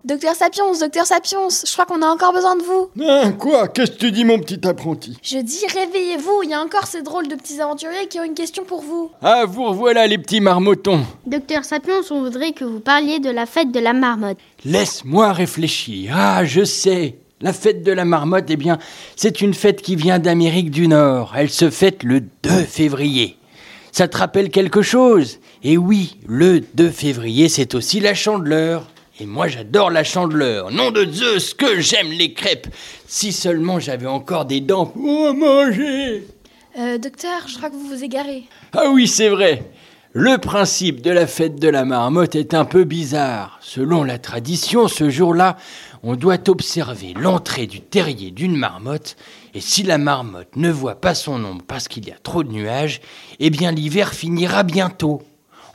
Docteur 0.06 0.36
Sapiens, 0.36 0.80
Docteur 0.80 1.06
Sapiens, 1.06 1.48
je 1.50 1.72
crois 1.74 1.86
qu'on 1.86 2.02
a 2.02 2.08
encore 2.08 2.34
besoin 2.34 2.56
de 2.56 2.64
vous. 2.64 2.90
Hein, 3.02 3.32
quoi? 3.34 3.68
Qu'est-ce 3.68 3.92
que 3.92 3.98
tu 3.98 4.12
dis, 4.12 4.26
mon 4.26 4.40
petit 4.40 4.66
apprenti? 4.68 5.18
Je 5.22 5.40
dis 5.40 5.66
réveillez-vous, 5.68 6.44
il 6.44 6.50
y 6.50 6.54
a 6.54 6.62
encore 6.62 6.88
ces 6.88 7.02
drôles 7.02 7.28
de 7.28 7.36
petits 7.36 7.62
aventuriers 7.62 8.08
qui 8.08 8.20
ont 8.20 8.24
une 8.24 8.34
question 8.34 8.64
pour 8.64 8.82
vous. 8.82 9.12
Ah, 9.22 9.46
vous 9.48 9.66
revoilà, 9.66 10.08
les 10.08 10.18
petits 10.18 10.42
marmotons. 10.42 11.02
Docteur 11.26 11.64
Sapiens, 11.64 12.02
on 12.12 12.22
voudrait 12.22 12.52
que 12.52 12.66
vous 12.66 12.80
parliez 12.80 13.20
de 13.20 13.30
la 13.30 13.46
fête 13.46 13.72
de 13.72 13.80
la 13.80 13.94
marmotte. 13.94 14.38
Laisse-moi 14.66 15.32
réfléchir. 15.34 16.14
Ah, 16.16 16.46
je 16.46 16.64
sais. 16.64 17.18
La 17.42 17.54
fête 17.54 17.84
de 17.84 17.92
la 17.92 18.06
marmotte, 18.06 18.46
eh 18.50 18.56
bien, 18.56 18.78
c'est 19.16 19.42
une 19.42 19.54
fête 19.54 19.82
qui 19.82 19.96
vient 19.96 20.20
d'Amérique 20.20 20.72
du 20.72 20.88
Nord. 20.88 21.34
Elle 21.36 21.50
se 21.50 21.70
fête 21.70 22.04
le 22.04 22.22
2 22.22 22.50
février. 22.50 23.38
Ça 23.92 24.08
te 24.08 24.18
rappelle 24.18 24.50
quelque 24.50 24.82
chose? 24.82 25.40
Et 25.65 25.78
oui, 25.78 26.17
le 26.28 26.60
2 26.60 26.89
février, 26.89 27.47
c'est 27.47 27.73
aussi 27.73 28.02
la 28.02 28.13
chandeleur. 28.13 28.86
Et 29.21 29.26
moi, 29.26 29.47
j'adore 29.47 29.91
la 29.91 30.04
chandeleur. 30.04 30.71
Nom 30.71 30.91
de 30.91 31.06
Zeus, 31.10 31.54
que 31.54 31.80
j'aime 31.80 32.12
les 32.12 32.34
crêpes. 32.34 32.67
Si 33.08 33.32
seulement 33.32 33.80
j'avais 33.80 34.08
encore 34.08 34.43
des 34.43 34.60
dents 34.60 34.88
pour 34.88 35.34
manger. 35.34 36.28
Euh, 36.78 36.97
docteur, 36.97 37.47
je 37.47 37.56
crois 37.56 37.69
que 37.69 37.76
vous 37.76 37.88
vous 37.88 38.04
égarez. 38.04 38.43
Ah 38.73 38.89
oui, 38.91 39.08
c'est 39.08 39.30
vrai. 39.30 39.63
Le 40.12 40.38
principe 40.38 41.02
de 41.02 41.12
la 41.12 41.28
fête 41.28 41.56
de 41.56 41.69
la 41.69 41.86
marmotte 41.86 42.36
est 42.36 42.54
un 42.54 42.65
peu 42.65 42.84
bizarre. 42.84 43.58
Selon 43.62 44.04
la 44.04 44.17
tradition, 44.17 44.89
ce 44.89 45.10
jour-là, 45.10 45.56
on 46.04 46.17
doit 46.17 46.49
observer 46.49 47.13
l'entrée 47.17 47.67
du 47.67 47.80
terrier 47.80 48.32
d'une 48.32 48.58
marmotte, 48.58 49.15
et 49.54 49.62
si 49.62 49.84
la 49.84 49.97
marmotte 49.97 50.56
ne 50.58 50.69
voit 50.69 50.99
pas 50.99 51.15
son 51.15 51.43
ombre 51.45 51.63
parce 51.65 51.88
qu'il 51.88 52.06
y 52.08 52.12
a 52.12 52.17
trop 52.21 52.43
de 52.43 52.52
nuages, 52.52 52.99
eh 53.39 53.49
bien 53.49 53.71
l'hiver 53.71 54.13
finira 54.13 54.63
bientôt. 54.63 55.21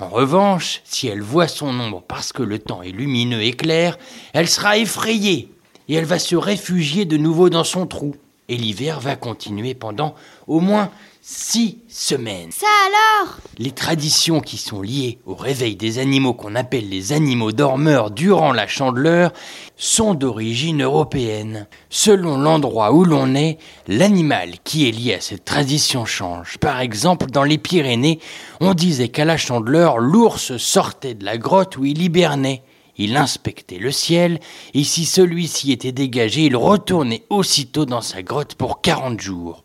En 0.01 0.09
revanche, 0.09 0.81
si 0.85 1.09
elle 1.09 1.23
voit 1.23 1.49
son 1.49 1.69
ombre 1.81 2.03
parce 2.07 2.33
que 2.33 2.45
le 2.45 2.61
temps 2.61 2.83
est 2.83 2.93
lumineux 2.93 3.43
et 3.43 3.53
clair, 3.53 3.99
elle 4.33 4.49
sera 4.49 4.79
effrayée, 4.79 5.51
et 5.89 5.95
elle 5.95 6.05
va 6.05 6.21
se 6.21 6.37
réfugier 6.37 7.05
de 7.05 7.17
nouveau 7.17 7.51
dans 7.51 7.65
son 7.65 7.87
trou. 7.87 8.15
Et 8.49 8.57
l'hiver 8.57 9.01
va 9.01 9.17
continuer 9.17 9.75
pendant 9.75 10.15
au 10.47 10.61
moins 10.61 10.91
six 11.31 11.81
semaines. 11.89 12.51
Ça 12.53 12.67
alors? 12.87 13.37
Les 13.59 13.73
traditions 13.73 14.41
qui 14.41 14.57
sont 14.57 14.81
liées 14.81 15.19
au 15.27 15.35
réveil 15.35 15.77
des 15.77 15.99
animaux 15.99 16.33
qu'on 16.33 16.55
appelle 16.55 16.89
les 16.89 17.13
animaux 17.13 17.53
dormeurs 17.53 18.11
durant 18.11 18.51
la 18.51 18.67
chandeleur 18.67 19.35
sont 19.77 20.15
d'origine 20.15 20.83
européenne. 20.83 21.67
Selon 21.91 22.39
l'endroit 22.39 22.95
où 22.95 23.05
l'on 23.05 23.35
est, 23.35 23.59
l'animal 23.89 24.53
qui 24.65 24.89
est 24.89 24.93
lié 24.93 25.15
à 25.17 25.21
cette 25.21 25.45
tradition 25.45 26.07
change. 26.07 26.57
Par 26.57 26.81
exemple, 26.81 27.27
dans 27.27 27.45
les 27.45 27.59
Pyrénées, 27.59 28.21
on 28.61 28.73
disait 28.73 29.09
qu'à 29.09 29.27
la 29.27 29.37
chandeleur, 29.37 29.99
l'ours 29.99 30.57
sortait 30.57 31.15
de 31.15 31.27
la 31.27 31.37
grotte 31.37 31.77
où 31.77 31.85
il 31.85 32.01
hibernait. 32.01 32.63
Il 32.97 33.19
inspectait 33.19 33.79
le 33.79 33.93
ciel, 33.93 34.41
et 34.73 34.83
si 34.83 35.05
celui-ci 35.05 35.73
était 35.73 35.93
dégagé, 35.93 36.47
il 36.47 36.57
retournait 36.57 37.25
aussitôt 37.29 37.85
dans 37.85 38.01
sa 38.01 38.23
grotte 38.23 38.55
pour 38.55 38.81
40 38.81 39.21
jours. 39.21 39.63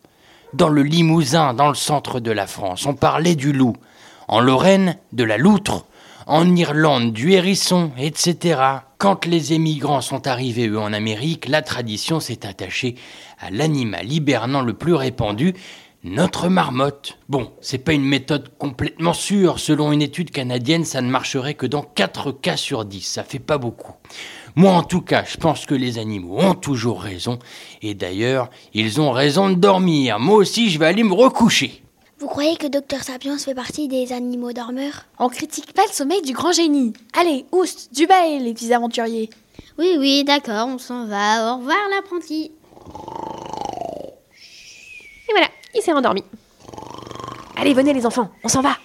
Dans 0.54 0.70
le 0.70 0.84
Limousin, 0.84 1.56
dans 1.56 1.70
le 1.70 1.74
centre 1.74 2.20
de 2.20 2.30
la 2.30 2.46
France, 2.46 2.86
on 2.86 2.94
parlait 2.94 3.34
du 3.34 3.54
loup. 3.54 3.76
En 4.28 4.40
Lorraine, 4.40 4.98
de 5.12 5.24
la 5.24 5.38
loutre. 5.38 5.88
En 6.28 6.56
Irlande, 6.56 7.12
du 7.12 7.32
hérisson, 7.32 7.92
etc. 7.98 8.62
Quand 9.00 9.26
les 9.26 9.54
émigrants 9.54 10.02
sont 10.02 10.28
arrivés, 10.28 10.68
eux, 10.68 10.80
en 10.80 10.94
Amérique, 10.94 11.48
la 11.50 11.64
tradition 11.64 12.20
s'est 12.20 12.46
attachée 12.46 12.96
à 13.40 13.50
l'animal 13.50 14.12
hibernant 14.12 14.62
le 14.62 14.74
plus 14.74 14.94
répandu, 14.94 15.56
notre 16.04 16.50
marmotte. 16.50 17.18
Bon, 17.30 17.52
c'est 17.62 17.78
pas 17.78 17.94
une 17.94 18.06
méthode 18.06 18.52
complètement 18.58 19.14
sûre. 19.14 19.60
Selon 19.60 19.92
une 19.92 20.02
étude 20.02 20.32
canadienne, 20.32 20.86
ça 20.86 21.02
ne 21.02 21.10
marcherait 21.10 21.54
que 21.54 21.66
dans 21.66 21.82
4 21.82 22.32
cas 22.32 22.58
sur 22.58 22.86
10. 22.86 23.02
Ça 23.02 23.24
fait 23.24 23.40
pas 23.40 23.58
beaucoup. 23.58 23.94
Moi, 24.56 24.72
en 24.72 24.84
tout 24.84 25.02
cas, 25.02 25.24
je 25.24 25.38
pense 25.38 25.66
que 25.66 25.74
les 25.74 25.98
animaux 25.98 26.40
ont 26.40 26.56
toujours 26.56 27.02
raison. 27.02 27.40
Et 27.82 27.94
d'ailleurs, 27.94 28.50
ils 28.74 29.02
ont 29.02 29.12
raison 29.12 29.50
de 29.50 29.56
dormir. 29.56 30.20
Moi 30.20 30.36
aussi, 30.36 30.70
je 30.70 30.78
vais 30.78 30.86
aller 30.86 31.04
me 31.04 31.14
recoucher. 31.14 31.82
Vous 32.20 32.28
croyez 32.28 32.56
que 32.56 32.68
Docteur 32.68 33.04
Sapiens 33.04 33.38
fait 33.38 33.56
partie 33.56 33.88
des 33.88 34.14
animaux 34.14 34.54
dormeurs? 34.54 35.06
On 35.20 35.30
critique 35.30 35.74
pas 35.74 35.82
le 35.88 35.94
sommeil 35.94 36.22
du 36.22 36.34
grand 36.34 36.52
génie. 36.54 36.94
Allez, 37.20 37.46
oust, 37.52 37.94
du 37.94 38.08
bail, 38.08 38.40
les 38.40 38.54
petits 38.54 38.74
aventuriers. 38.74 39.30
Oui, 39.78 39.96
oui, 39.98 40.24
d'accord, 40.24 40.68
on 40.68 40.78
s'en 40.78 41.06
va. 41.08 41.54
Au 41.54 41.58
revoir, 41.58 41.78
l'apprenti. 41.90 42.52
Et 45.28 45.32
voilà, 45.32 45.48
il 45.76 45.82
s'est 45.82 45.94
endormi. 45.94 46.24
Allez, 47.56 47.74
venez 47.74 47.94
les 47.94 48.06
enfants, 48.06 48.32
on 48.44 48.48
s'en 48.48 48.62
va. 48.62 48.76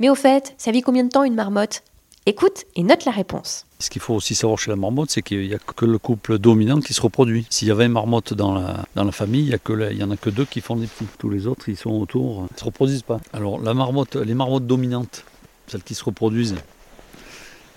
Mais 0.00 0.08
au 0.08 0.14
fait, 0.14 0.54
ça 0.58 0.70
vit 0.70 0.82
combien 0.82 1.04
de 1.04 1.08
temps 1.08 1.24
une 1.24 1.34
marmotte? 1.34 1.82
Écoute 2.24 2.66
et 2.76 2.82
note 2.82 3.04
la 3.04 3.10
réponse. 3.10 3.64
Ce 3.78 3.90
qu'il 3.90 4.02
faut 4.02 4.14
aussi 4.14 4.34
savoir 4.34 4.58
chez 4.58 4.70
la 4.70 4.76
marmotte, 4.76 5.10
c'est 5.10 5.22
qu'il 5.22 5.48
n'y 5.48 5.54
a 5.54 5.58
que 5.58 5.84
le 5.84 5.98
couple 5.98 6.38
dominant 6.38 6.80
qui 6.80 6.92
se 6.92 7.00
reproduit. 7.00 7.46
S'il 7.48 7.68
y 7.68 7.70
avait 7.70 7.86
une 7.86 7.92
marmotte 7.92 8.34
dans 8.34 8.54
la, 8.54 8.84
dans 8.94 9.04
la 9.04 9.12
famille, 9.12 9.56
il 9.68 9.96
n'y 9.96 10.02
en 10.02 10.10
a 10.10 10.16
que 10.16 10.30
deux 10.30 10.44
qui 10.44 10.60
font 10.60 10.76
des 10.76 10.86
petits. 10.86 11.06
Tous 11.18 11.30
les 11.30 11.46
autres, 11.46 11.68
ils 11.68 11.76
sont 11.76 11.90
autour, 11.90 12.46
ils 12.50 12.54
ne 12.54 12.58
se 12.58 12.64
reproduisent 12.64 13.02
pas. 13.02 13.18
Alors, 13.32 13.60
la 13.60 13.72
marmotte, 13.74 14.16
les 14.16 14.34
marmottes 14.34 14.66
dominantes, 14.66 15.24
celles 15.68 15.82
qui 15.82 15.94
se 15.94 16.04
reproduisent, 16.04 16.56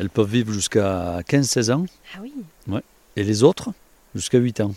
elles 0.02 0.10
peuvent 0.10 0.32
vivre 0.32 0.52
jusqu'à 0.52 1.20
15-16 1.30 1.72
ans. 1.72 1.86
Ah 2.16 2.20
oui 2.24 2.34
Ouais. 2.68 2.82
Et 3.16 3.24
les 3.24 3.44
autres, 3.44 3.70
jusqu'à 4.16 4.40
8 4.40 4.62
ans. 4.62 4.74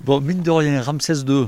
Bon, 0.00 0.20
mine 0.20 0.42
de 0.42 0.50
rien, 0.50 0.82
Ramsès 0.82 1.20
II, 1.20 1.46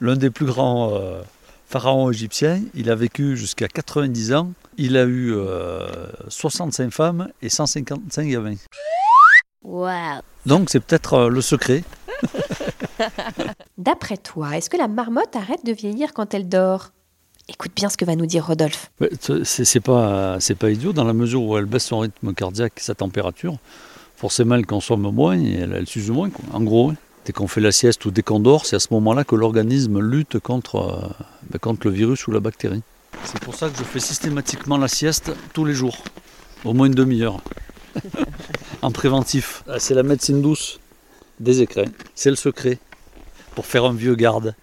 l'un 0.00 0.16
des 0.16 0.30
plus 0.30 0.46
grands 0.46 0.94
euh, 0.94 1.20
pharaons 1.66 2.10
égyptiens, 2.10 2.62
il 2.74 2.88
a 2.88 2.94
vécu 2.94 3.36
jusqu'à 3.36 3.68
90 3.68 4.32
ans. 4.32 4.52
Il 4.78 4.96
a 4.96 5.04
eu 5.04 5.34
euh, 5.34 5.86
65 6.28 6.90
femmes 6.90 7.28
et 7.42 7.50
155 7.50 8.26
gamins. 8.26 8.54
Waouh 9.62 10.22
Donc 10.46 10.70
c'est 10.70 10.80
peut-être 10.80 11.12
euh, 11.12 11.28
le 11.28 11.42
secret. 11.42 11.84
D'après 13.76 14.16
toi, 14.16 14.56
est-ce 14.56 14.70
que 14.70 14.78
la 14.78 14.88
marmotte 14.88 15.36
arrête 15.36 15.66
de 15.66 15.72
vieillir 15.72 16.14
quand 16.14 16.32
elle 16.32 16.48
dort? 16.48 16.92
Écoute 17.52 17.72
bien 17.74 17.88
ce 17.88 17.96
que 17.96 18.04
va 18.04 18.14
nous 18.14 18.26
dire 18.26 18.46
Rodolphe. 18.46 18.90
C'est 19.44 19.80
pas, 19.80 20.38
pas 20.58 20.70
idiot 20.70 20.92
dans 20.92 21.04
la 21.04 21.12
mesure 21.12 21.42
où 21.42 21.58
elle 21.58 21.64
baisse 21.64 21.84
son 21.86 21.98
rythme 21.98 22.32
cardiaque 22.32 22.74
et 22.78 22.80
sa 22.80 22.94
température. 22.94 23.56
Forcément, 24.16 24.54
elle 24.54 24.66
consomme 24.66 25.10
moins 25.12 25.36
et 25.38 25.54
elle, 25.54 25.72
elle 25.72 25.86
s'use 25.86 26.10
moins. 26.10 26.30
quoi. 26.30 26.44
En 26.52 26.60
gros, 26.62 26.92
dès 27.24 27.32
qu'on 27.32 27.48
fait 27.48 27.60
la 27.60 27.72
sieste 27.72 28.04
ou 28.04 28.12
dès 28.12 28.22
qu'on 28.22 28.38
dort, 28.38 28.66
c'est 28.66 28.76
à 28.76 28.80
ce 28.80 28.88
moment-là 28.92 29.24
que 29.24 29.34
l'organisme 29.34 29.98
lutte 30.00 30.38
contre, 30.38 30.76
euh, 30.76 31.08
ben, 31.50 31.58
contre 31.58 31.88
le 31.88 31.92
virus 31.92 32.26
ou 32.28 32.30
la 32.30 32.40
bactérie. 32.40 32.82
C'est 33.24 33.40
pour 33.40 33.54
ça 33.56 33.68
que 33.68 33.76
je 33.76 33.82
fais 33.82 34.00
systématiquement 34.00 34.78
la 34.78 34.88
sieste 34.88 35.32
tous 35.52 35.64
les 35.64 35.74
jours, 35.74 35.98
au 36.64 36.72
moins 36.72 36.86
une 36.86 36.94
demi-heure, 36.94 37.40
en 38.82 38.92
préventif. 38.92 39.64
Ah, 39.68 39.78
C'est 39.80 39.94
la 39.94 40.04
médecine 40.04 40.40
douce 40.40 40.78
des 41.40 41.62
écrins. 41.62 41.90
C'est 42.14 42.30
le 42.30 42.36
secret 42.36 42.78
pour 43.54 43.66
faire 43.66 43.84
un 43.84 43.92
vieux 43.92 44.14
garde. 44.14 44.54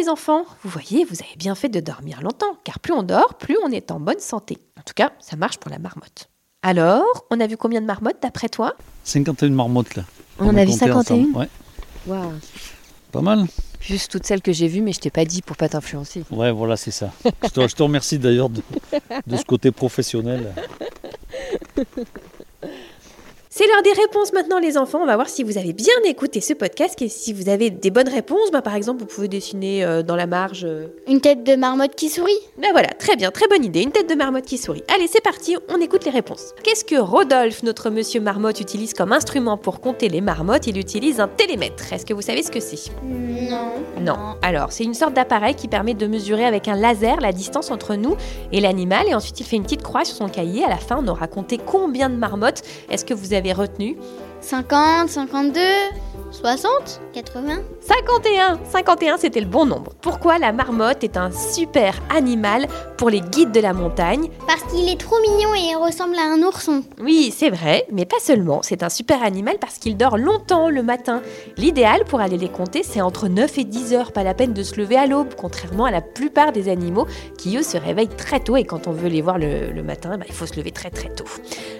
Les 0.00 0.08
enfants, 0.08 0.46
vous 0.62 0.70
voyez, 0.70 1.04
vous 1.04 1.16
avez 1.20 1.36
bien 1.36 1.54
fait 1.54 1.68
de 1.68 1.78
dormir 1.78 2.22
longtemps, 2.22 2.56
car 2.64 2.78
plus 2.78 2.94
on 2.94 3.02
dort, 3.02 3.34
plus 3.34 3.58
on 3.62 3.70
est 3.70 3.90
en 3.90 4.00
bonne 4.00 4.18
santé. 4.18 4.56
En 4.78 4.82
tout 4.82 4.94
cas, 4.94 5.12
ça 5.20 5.36
marche 5.36 5.58
pour 5.58 5.70
la 5.70 5.78
marmotte. 5.78 6.30
Alors, 6.62 7.04
on 7.30 7.38
a 7.38 7.46
vu 7.46 7.58
combien 7.58 7.82
de 7.82 7.86
marmottes 7.86 8.16
d'après 8.22 8.48
toi? 8.48 8.76
51 9.04 9.50
marmottes 9.50 9.96
là. 9.96 10.04
On 10.38 10.56
a 10.56 10.64
vu 10.64 10.70
compté 10.72 10.78
51? 10.86 10.96
ensemble. 11.00 11.36
Ouais, 11.36 11.48
Waouh. 12.06 12.32
pas 13.12 13.20
mal. 13.20 13.44
Juste 13.80 14.10
toutes 14.12 14.24
celles 14.24 14.40
que 14.40 14.52
j'ai 14.52 14.68
vues, 14.68 14.80
mais 14.80 14.92
je 14.94 15.00
t'ai 15.00 15.10
pas 15.10 15.26
dit 15.26 15.42
pour 15.42 15.58
pas 15.58 15.68
t'influencer. 15.68 16.24
Ouais, 16.30 16.50
voilà, 16.50 16.78
c'est 16.78 16.92
ça. 16.92 17.12
Je 17.44 17.48
te, 17.50 17.68
je 17.68 17.74
te 17.74 17.82
remercie 17.82 18.18
d'ailleurs 18.18 18.48
de, 18.48 18.62
de 19.26 19.36
ce 19.36 19.44
côté 19.44 19.70
professionnel. 19.70 20.54
C'est 23.52 23.66
l'heure 23.66 23.82
des 23.82 24.00
réponses 24.00 24.32
maintenant 24.32 24.60
les 24.60 24.78
enfants, 24.78 25.00
on 25.02 25.06
va 25.06 25.16
voir 25.16 25.28
si 25.28 25.42
vous 25.42 25.58
avez 25.58 25.72
bien 25.72 25.92
écouté 26.04 26.40
ce 26.40 26.52
podcast 26.54 27.02
et 27.02 27.08
si 27.08 27.32
vous 27.32 27.48
avez 27.48 27.70
des 27.70 27.90
bonnes 27.90 28.08
réponses, 28.08 28.52
bah, 28.52 28.62
par 28.62 28.76
exemple 28.76 29.00
vous 29.00 29.06
pouvez 29.06 29.26
dessiner 29.26 29.84
euh, 29.84 30.04
dans 30.04 30.14
la 30.14 30.28
marge... 30.28 30.62
euh, 30.64 30.86
Une 31.08 31.20
tête 31.20 31.42
de 31.42 31.56
marmotte 31.56 31.96
qui 31.96 32.10
sourit 32.10 32.38
Ben 32.62 32.68
voilà, 32.70 32.86
très 32.90 33.16
bien, 33.16 33.32
très 33.32 33.48
bonne 33.48 33.64
idée, 33.64 33.82
une 33.82 33.90
tête 33.90 34.08
de 34.08 34.14
marmotte 34.14 34.44
qui 34.44 34.56
sourit. 34.56 34.84
Allez, 34.94 35.08
c'est 35.08 35.20
parti, 35.20 35.56
on 35.68 35.80
écoute 35.80 36.04
les 36.04 36.12
réponses. 36.12 36.54
Qu'est-ce 36.62 36.84
que 36.84 36.94
Rodolphe, 36.94 37.64
notre 37.64 37.90
monsieur 37.90 38.20
marmotte, 38.20 38.60
utilise 38.60 38.94
comme 38.94 39.10
instrument 39.10 39.56
pour 39.56 39.80
compter 39.80 40.08
les 40.08 40.20
marmottes? 40.20 40.68
Il 40.68 40.78
utilise 40.78 41.18
un 41.18 41.26
télémètre. 41.26 41.92
Est-ce 41.92 42.06
que 42.06 42.14
vous 42.14 42.22
savez 42.22 42.44
ce 42.44 42.52
que 42.52 42.60
c'est? 42.60 42.92
Non. 43.02 43.72
Non. 44.00 44.36
Alors, 44.42 44.70
c'est 44.70 44.84
une 44.84 44.94
sorte 44.94 45.14
d'appareil 45.14 45.56
qui 45.56 45.66
permet 45.66 45.94
de 45.94 46.06
mesurer 46.06 46.44
avec 46.46 46.68
un 46.68 46.76
laser 46.76 47.16
la 47.20 47.32
distance 47.32 47.72
entre 47.72 47.96
nous 47.96 48.14
et 48.52 48.60
l'animal. 48.60 49.08
Et 49.08 49.14
ensuite, 49.14 49.40
il 49.40 49.44
fait 49.44 49.56
une 49.56 49.64
petite 49.64 49.82
croix 49.82 50.04
sur 50.04 50.14
son 50.16 50.28
cahier. 50.28 50.64
À 50.64 50.68
la 50.68 50.76
fin, 50.76 51.02
on 51.04 51.08
aura 51.08 51.26
compté 51.26 51.58
combien 51.58 52.08
de 52.08 52.14
marmottes 52.14 52.62
est-ce 52.88 53.04
que 53.04 53.12
vous 53.12 53.32
avez 53.34 53.39
retenu 53.48 53.96
50, 54.40 55.08
52, 55.08 55.60
60, 56.32 57.00
80 57.12 57.58
51 57.80 58.60
51, 58.70 59.16
c'était 59.18 59.40
le 59.40 59.46
bon 59.46 59.66
nombre. 59.66 59.92
Pourquoi 60.00 60.38
la 60.38 60.52
marmotte 60.52 61.02
est 61.04 61.16
un 61.16 61.30
super 61.30 61.94
animal 62.14 62.66
pour 62.96 63.10
les 63.10 63.20
guides 63.20 63.52
de 63.52 63.60
la 63.60 63.72
montagne? 63.72 64.30
Parce 64.46 64.62
qu'il 64.72 64.88
est 64.88 64.98
trop 64.98 65.16
mignon 65.20 65.54
et 65.54 65.70
il 65.72 65.76
ressemble 65.76 66.16
à 66.16 66.22
un 66.22 66.42
ourson. 66.42 66.82
Oui, 67.00 67.34
c'est 67.36 67.50
vrai, 67.50 67.86
mais 67.92 68.06
pas 68.06 68.20
seulement. 68.20 68.60
C'est 68.62 68.82
un 68.82 68.88
super 68.88 69.22
animal 69.22 69.56
parce 69.60 69.78
qu'il 69.78 69.96
dort 69.96 70.16
longtemps 70.18 70.70
le 70.70 70.82
matin. 70.82 71.20
L'idéal 71.56 72.04
pour 72.04 72.20
aller 72.20 72.38
les 72.38 72.48
compter, 72.48 72.82
c'est 72.82 73.00
entre 73.00 73.28
9 73.28 73.58
et 73.58 73.64
10 73.64 73.94
heures. 73.94 74.12
Pas 74.12 74.22
la 74.22 74.34
peine 74.34 74.52
de 74.52 74.62
se 74.62 74.76
lever 74.76 74.96
à 74.96 75.06
l'aube, 75.06 75.34
contrairement 75.36 75.84
à 75.84 75.90
la 75.90 76.00
plupart 76.00 76.52
des 76.52 76.68
animaux 76.68 77.06
qui, 77.38 77.56
eux, 77.56 77.62
se 77.62 77.76
réveillent 77.76 78.08
très 78.08 78.40
tôt. 78.40 78.56
Et 78.56 78.64
quand 78.64 78.86
on 78.86 78.92
veut 78.92 79.08
les 79.08 79.20
voir 79.22 79.38
le, 79.38 79.70
le 79.72 79.82
matin, 79.82 80.16
bah, 80.16 80.24
il 80.28 80.34
faut 80.34 80.46
se 80.46 80.56
lever 80.56 80.70
très 80.70 80.90
très 80.90 81.08
tôt. 81.08 81.24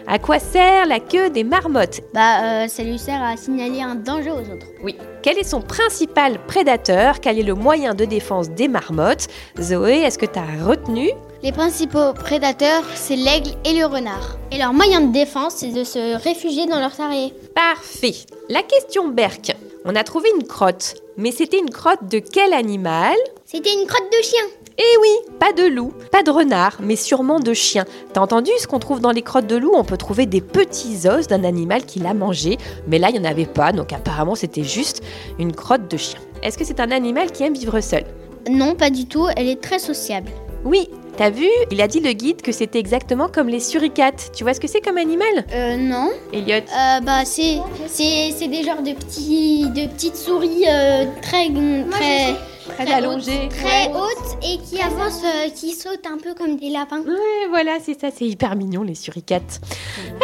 À 0.07 0.19
quoi 0.19 0.39
sert 0.39 0.87
la 0.87 0.99
queue 0.99 1.31
des 1.31 1.45
marmottes? 1.45 2.01
Bah, 2.15 2.43
euh, 2.43 2.50
ça 2.69 2.83
lui 2.83 2.99
sert 2.99 3.23
à 3.23 3.37
signaler 3.37 3.83
un 3.83 3.95
danger 3.95 4.31
aux 4.31 4.41
autres. 4.41 4.67
Oui. 4.83 4.97
Quel 5.23 5.39
est 5.39 5.45
son 5.45 5.61
principal 5.61 6.39
prédateur? 6.47 7.21
Quel 7.21 7.39
est 7.39 7.43
le 7.43 7.55
moyen 7.55 7.95
de 7.95 8.05
défense 8.05 8.51
des 8.51 8.69
marmottes? 8.69 9.27
Zoé, 9.61 10.01
est-ce 10.03 10.19
que 10.19 10.27
tu 10.27 10.39
as 10.39 10.65
retenu? 10.65 11.11
Les 11.43 11.53
principaux 11.53 12.13
prédateurs, 12.13 12.85
c'est 12.95 13.17
l'aigle 13.17 13.51
et 13.65 13.73
le 13.73 13.87
renard. 13.87 14.37
Et 14.53 14.59
leur 14.59 14.73
moyen 14.73 15.01
de 15.01 15.13
défense, 15.13 15.55
c'est 15.57 15.73
de 15.73 15.85
se 15.85 16.17
réfugier 16.23 16.67
dans 16.67 16.81
leur 16.81 16.95
terrier. 16.95 17.33
Parfait. 17.55 18.15
La 18.49 18.63
question 18.63 19.09
Berk. 19.09 19.53
On 19.85 19.97
a 19.97 20.05
trouvé 20.05 20.29
une 20.37 20.47
crotte, 20.47 20.97
mais 21.17 21.33
c'était 21.33 21.59
une 21.59 21.71
crotte 21.71 22.07
de 22.11 22.19
quel 22.19 22.53
animal? 22.53 23.17
C'était 23.47 23.73
une 23.73 23.87
crotte 23.87 24.13
de 24.13 24.23
chien. 24.23 24.45
Eh 24.83 24.97
oui, 25.03 25.35
pas 25.39 25.53
de 25.53 25.65
loup, 25.69 25.93
pas 26.11 26.23
de 26.23 26.31
renard, 26.31 26.79
mais 26.81 26.97
sûrement 26.97 27.39
de 27.39 27.53
chien. 27.53 27.85
T'as 28.15 28.23
entendu 28.23 28.51
ce 28.59 28.67
qu'on 28.67 28.79
trouve 28.79 29.01
dans 29.01 29.11
les 29.11 29.21
crottes 29.21 29.47
de 29.47 29.57
loup? 29.57 29.73
On 29.75 29.85
peut 29.85 29.99
trouver 29.99 30.25
des 30.25 30.41
petits 30.41 31.07
os 31.07 31.27
d'un 31.27 31.45
animal 31.45 31.85
qui 31.85 31.99
l'a 31.99 32.15
mangé, 32.15 32.57
mais 32.87 32.99
là 32.99 33.11
il 33.11 33.21
n'y 33.21 33.27
en 33.27 33.31
avait 33.31 33.45
pas, 33.45 33.73
donc 33.73 33.93
apparemment 33.93 34.35
c'était 34.35 34.65
juste 34.65 35.03
une 35.39 35.53
crotte 35.53 35.91
de 35.91 35.99
chien. 35.99 36.19
Est-ce 36.43 36.57
que 36.57 36.65
c'est 36.65 36.81
un 36.81 36.93
animal 36.93 37.31
qui 37.31 37.43
aime 37.43 37.53
vivre 37.53 37.79
seul? 37.83 38.05
Non, 38.51 38.75
pas 38.75 38.89
du 38.89 39.05
tout, 39.05 39.27
elle 39.37 39.49
est 39.49 39.61
très 39.61 39.79
sociable. 39.79 40.31
Oui, 40.65 40.89
t'as 41.19 41.29
vu? 41.29 41.47
Il 41.71 41.83
a 41.83 41.87
dit 41.87 42.01
le 42.01 42.13
guide 42.13 42.41
que 42.41 42.53
c'était 42.53 42.79
exactement 42.79 43.29
comme 43.29 43.49
les 43.49 43.61
suricates. 43.61 44.31
Tu 44.35 44.45
vois 44.45 44.55
ce 44.55 44.61
que 44.61 44.67
c'est 44.67 44.81
comme 44.81 44.97
animal? 44.97 45.45
Euh, 45.53 45.77
non. 45.77 46.09
Elliot 46.33 46.55
Euh, 46.55 47.01
bah, 47.01 47.27
c'est, 47.27 47.59
c'est, 47.87 48.31
c'est 48.35 48.49
des 48.49 48.63
genres 48.63 48.83
de 48.83 48.93
petits, 48.93 49.67
de 49.69 49.89
petites 49.89 50.17
souris 50.17 50.65
euh, 50.67 51.05
très, 51.21 51.51
très, 51.91 52.35
Très 52.77 52.93
allongé. 52.93 53.49
très 53.49 53.89
hautes 53.93 54.37
et 54.43 54.59
qui 54.59 54.81
avancent, 54.81 55.23
euh, 55.25 55.51
qui 55.55 55.73
sautent 55.73 56.07
un 56.07 56.19
peu 56.19 56.35
comme 56.35 56.57
des 56.57 56.71
lapins. 56.71 57.01
Ouais, 57.01 57.49
voilà, 57.49 57.79
c'est 57.83 57.99
ça, 57.99 58.09
c'est 58.15 58.25
hyper 58.27 58.57
mignon 58.57 58.83
les 58.83 58.95
suricates. 58.95 59.61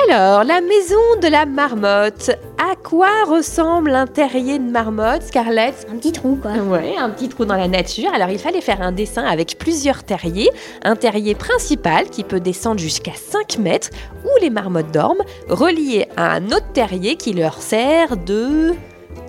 Alors, 0.08 0.44
la 0.44 0.60
maison 0.60 1.00
de 1.22 1.28
la 1.28 1.46
marmotte. 1.46 2.30
À 2.58 2.74
quoi 2.74 3.24
ressemble 3.26 3.94
un 3.94 4.06
terrier 4.06 4.58
de 4.58 4.70
marmotte, 4.70 5.22
Scarlett? 5.22 5.86
Un 5.90 5.96
petit 5.96 6.12
trou, 6.12 6.38
quoi. 6.40 6.52
Ouais, 6.52 6.96
un 6.96 7.10
petit 7.10 7.28
trou 7.28 7.44
dans 7.44 7.56
la 7.56 7.68
nature. 7.68 8.10
Alors, 8.14 8.30
il 8.30 8.38
fallait 8.38 8.60
faire 8.60 8.80
un 8.80 8.92
dessin 8.92 9.24
avec 9.24 9.58
plusieurs 9.58 10.04
terriers. 10.04 10.50
Un 10.82 10.96
terrier 10.96 11.34
principal 11.34 12.08
qui 12.08 12.24
peut 12.24 12.40
descendre 12.40 12.80
jusqu'à 12.80 13.12
5 13.14 13.58
mètres, 13.58 13.90
où 14.24 14.30
les 14.40 14.50
marmottes 14.50 14.90
dorment, 14.92 15.22
relié 15.48 16.08
à 16.16 16.32
un 16.32 16.46
autre 16.46 16.72
terrier 16.72 17.16
qui 17.16 17.32
leur 17.32 17.60
sert 17.60 18.16
de 18.16 18.74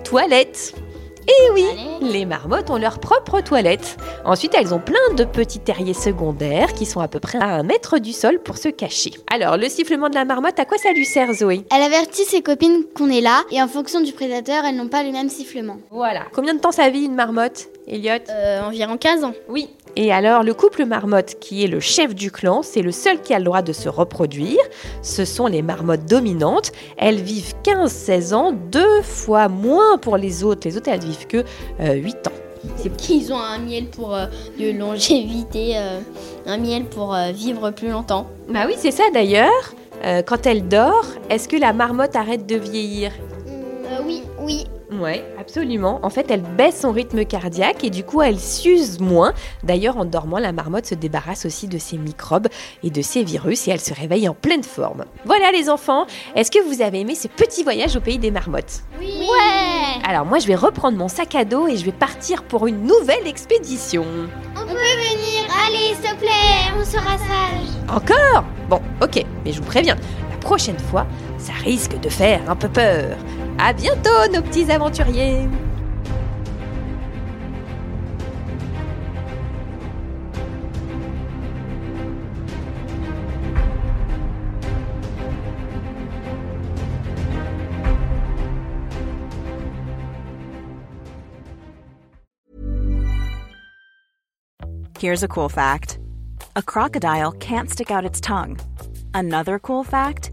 toilette. 0.04 0.74
Et 1.28 1.50
oui, 1.52 1.66
les 2.00 2.24
marmottes 2.24 2.70
ont 2.70 2.78
leur 2.78 3.00
propre 3.00 3.40
toilette. 3.42 3.98
Ensuite, 4.24 4.54
elles 4.58 4.72
ont 4.72 4.78
plein 4.78 5.14
de 5.14 5.24
petits 5.24 5.58
terriers 5.58 5.92
secondaires 5.92 6.72
qui 6.72 6.86
sont 6.86 7.00
à 7.00 7.08
peu 7.08 7.20
près 7.20 7.38
à 7.38 7.48
un 7.48 7.62
mètre 7.62 7.98
du 7.98 8.12
sol 8.12 8.38
pour 8.42 8.56
se 8.56 8.68
cacher. 8.68 9.10
Alors, 9.30 9.58
le 9.58 9.68
sifflement 9.68 10.08
de 10.08 10.14
la 10.14 10.24
marmotte, 10.24 10.58
à 10.58 10.64
quoi 10.64 10.78
ça 10.78 10.92
lui 10.92 11.04
sert, 11.04 11.30
Zoé? 11.34 11.66
Elle 11.70 11.82
avertit 11.82 12.24
ses 12.24 12.40
copines 12.40 12.84
qu'on 12.96 13.10
est 13.10 13.20
là 13.20 13.42
et 13.50 13.60
en 13.60 13.68
fonction 13.68 14.00
du 14.00 14.12
prédateur, 14.12 14.64
elles 14.64 14.76
n'ont 14.76 14.88
pas 14.88 15.02
le 15.02 15.12
même 15.12 15.28
sifflement. 15.28 15.76
Voilà. 15.90 16.22
Combien 16.32 16.54
de 16.54 16.60
temps 16.60 16.72
ça 16.72 16.88
vit 16.88 17.04
une 17.04 17.14
marmotte, 17.14 17.68
Elliot? 17.86 18.12
Euh, 18.30 18.62
environ 18.62 18.96
15 18.96 19.24
ans. 19.24 19.34
Oui. 19.48 19.68
Et 19.96 20.12
alors, 20.12 20.42
le 20.42 20.54
couple 20.54 20.84
marmotte, 20.84 21.36
qui 21.40 21.64
est 21.64 21.66
le 21.66 21.80
chef 21.80 22.14
du 22.14 22.30
clan, 22.30 22.62
c'est 22.62 22.82
le 22.82 22.92
seul 22.92 23.20
qui 23.20 23.34
a 23.34 23.38
le 23.38 23.44
droit 23.44 23.62
de 23.62 23.72
se 23.72 23.88
reproduire. 23.88 24.58
Ce 25.02 25.24
sont 25.24 25.46
les 25.46 25.62
marmottes 25.62 26.06
dominantes. 26.06 26.72
Elles 26.96 27.20
vivent 27.20 27.54
15-16 27.64 28.34
ans, 28.34 28.52
deux 28.52 29.02
fois 29.02 29.48
moins 29.48 29.98
pour 29.98 30.16
les 30.16 30.44
autres. 30.44 30.68
Les 30.68 30.76
autres, 30.76 30.88
elles 30.88 31.00
vivent 31.00 31.26
que 31.26 31.44
euh, 31.80 31.94
8 31.94 32.28
ans. 32.28 32.32
C'est 32.76 32.96
qu'ils 32.96 33.32
ont 33.32 33.38
un 33.38 33.58
miel 33.58 33.86
pour 33.86 34.14
euh, 34.14 34.26
de 34.58 34.76
longévité, 34.76 35.76
euh, 35.76 36.00
un 36.46 36.58
miel 36.58 36.84
pour 36.84 37.14
euh, 37.14 37.30
vivre 37.30 37.70
plus 37.70 37.88
longtemps. 37.88 38.26
Bah 38.48 38.64
oui, 38.66 38.74
c'est 38.76 38.90
ça 38.90 39.04
d'ailleurs. 39.12 39.74
Euh, 40.04 40.22
quand 40.22 40.46
elle 40.46 40.68
dort, 40.68 41.06
est-ce 41.30 41.48
que 41.48 41.56
la 41.56 41.72
marmotte 41.72 42.14
arrête 42.16 42.46
de 42.46 42.56
vieillir? 42.56 43.10
Euh, 43.10 43.37
Oui. 44.98 45.04
Ouais, 45.04 45.24
absolument. 45.40 46.00
En 46.02 46.10
fait, 46.10 46.30
elle 46.30 46.42
baisse 46.42 46.80
son 46.80 46.92
rythme 46.92 47.24
cardiaque 47.24 47.84
et 47.84 47.90
du 47.90 48.04
coup, 48.04 48.20
elle 48.20 48.38
s'use 48.38 49.00
moins. 49.00 49.32
D'ailleurs, 49.62 49.96
en 49.96 50.04
dormant, 50.04 50.38
la 50.38 50.52
marmotte 50.52 50.86
se 50.86 50.94
débarrasse 50.94 51.46
aussi 51.46 51.68
de 51.68 51.78
ses 51.78 51.96
microbes 51.98 52.48
et 52.82 52.90
de 52.90 53.00
ses 53.00 53.22
virus 53.22 53.68
et 53.68 53.70
elle 53.70 53.80
se 53.80 53.94
réveille 53.94 54.28
en 54.28 54.34
pleine 54.34 54.64
forme. 54.64 55.04
Voilà 55.24 55.52
les 55.52 55.70
enfants, 55.70 56.06
est-ce 56.34 56.50
que 56.50 56.62
vous 56.62 56.82
avez 56.82 57.00
aimé 57.00 57.14
ce 57.14 57.28
petit 57.28 57.62
voyage 57.62 57.96
au 57.96 58.00
pays 58.00 58.18
des 58.18 58.30
marmottes? 58.30 58.82
Oui. 58.98 59.20
Ouais. 59.20 60.08
Alors 60.08 60.26
moi, 60.26 60.38
je 60.38 60.46
vais 60.46 60.56
reprendre 60.56 60.98
mon 60.98 61.08
sac 61.08 61.34
à 61.34 61.44
dos 61.44 61.68
et 61.68 61.76
je 61.76 61.84
vais 61.84 61.92
partir 61.92 62.42
pour 62.42 62.66
une 62.66 62.82
nouvelle 62.82 63.26
expédition. 63.26 64.04
On 64.56 64.66
peut 64.66 64.72
venir, 64.74 65.48
allez, 65.66 65.94
s'il 65.94 66.10
te 66.10 66.16
plaît, 66.16 66.72
on 66.78 66.84
sera 66.84 67.16
sage. 67.18 67.94
Encore? 67.94 68.44
Bon, 68.68 68.80
ok, 69.02 69.24
mais 69.44 69.52
je 69.52 69.60
vous 69.60 69.66
préviens, 69.66 69.96
la 70.30 70.36
prochaine 70.38 70.78
fois, 70.78 71.06
ça 71.38 71.52
risque 71.52 71.98
de 72.00 72.08
faire 72.08 72.40
un 72.48 72.56
peu 72.56 72.68
peur. 72.68 73.16
À 73.58 73.72
bientôt, 73.72 74.28
nos 74.32 74.40
petits 74.40 74.70
aventuriers 74.70 75.48
Here's 95.00 95.22
a 95.22 95.28
cool 95.28 95.48
fact 95.48 95.98
a 96.56 96.62
crocodile 96.62 97.30
can't 97.32 97.70
stick 97.70 97.90
out 97.90 98.04
its 98.04 98.20
tongue. 98.20 98.58
Another 99.14 99.58
cool 99.60 99.84
fact 99.84 100.32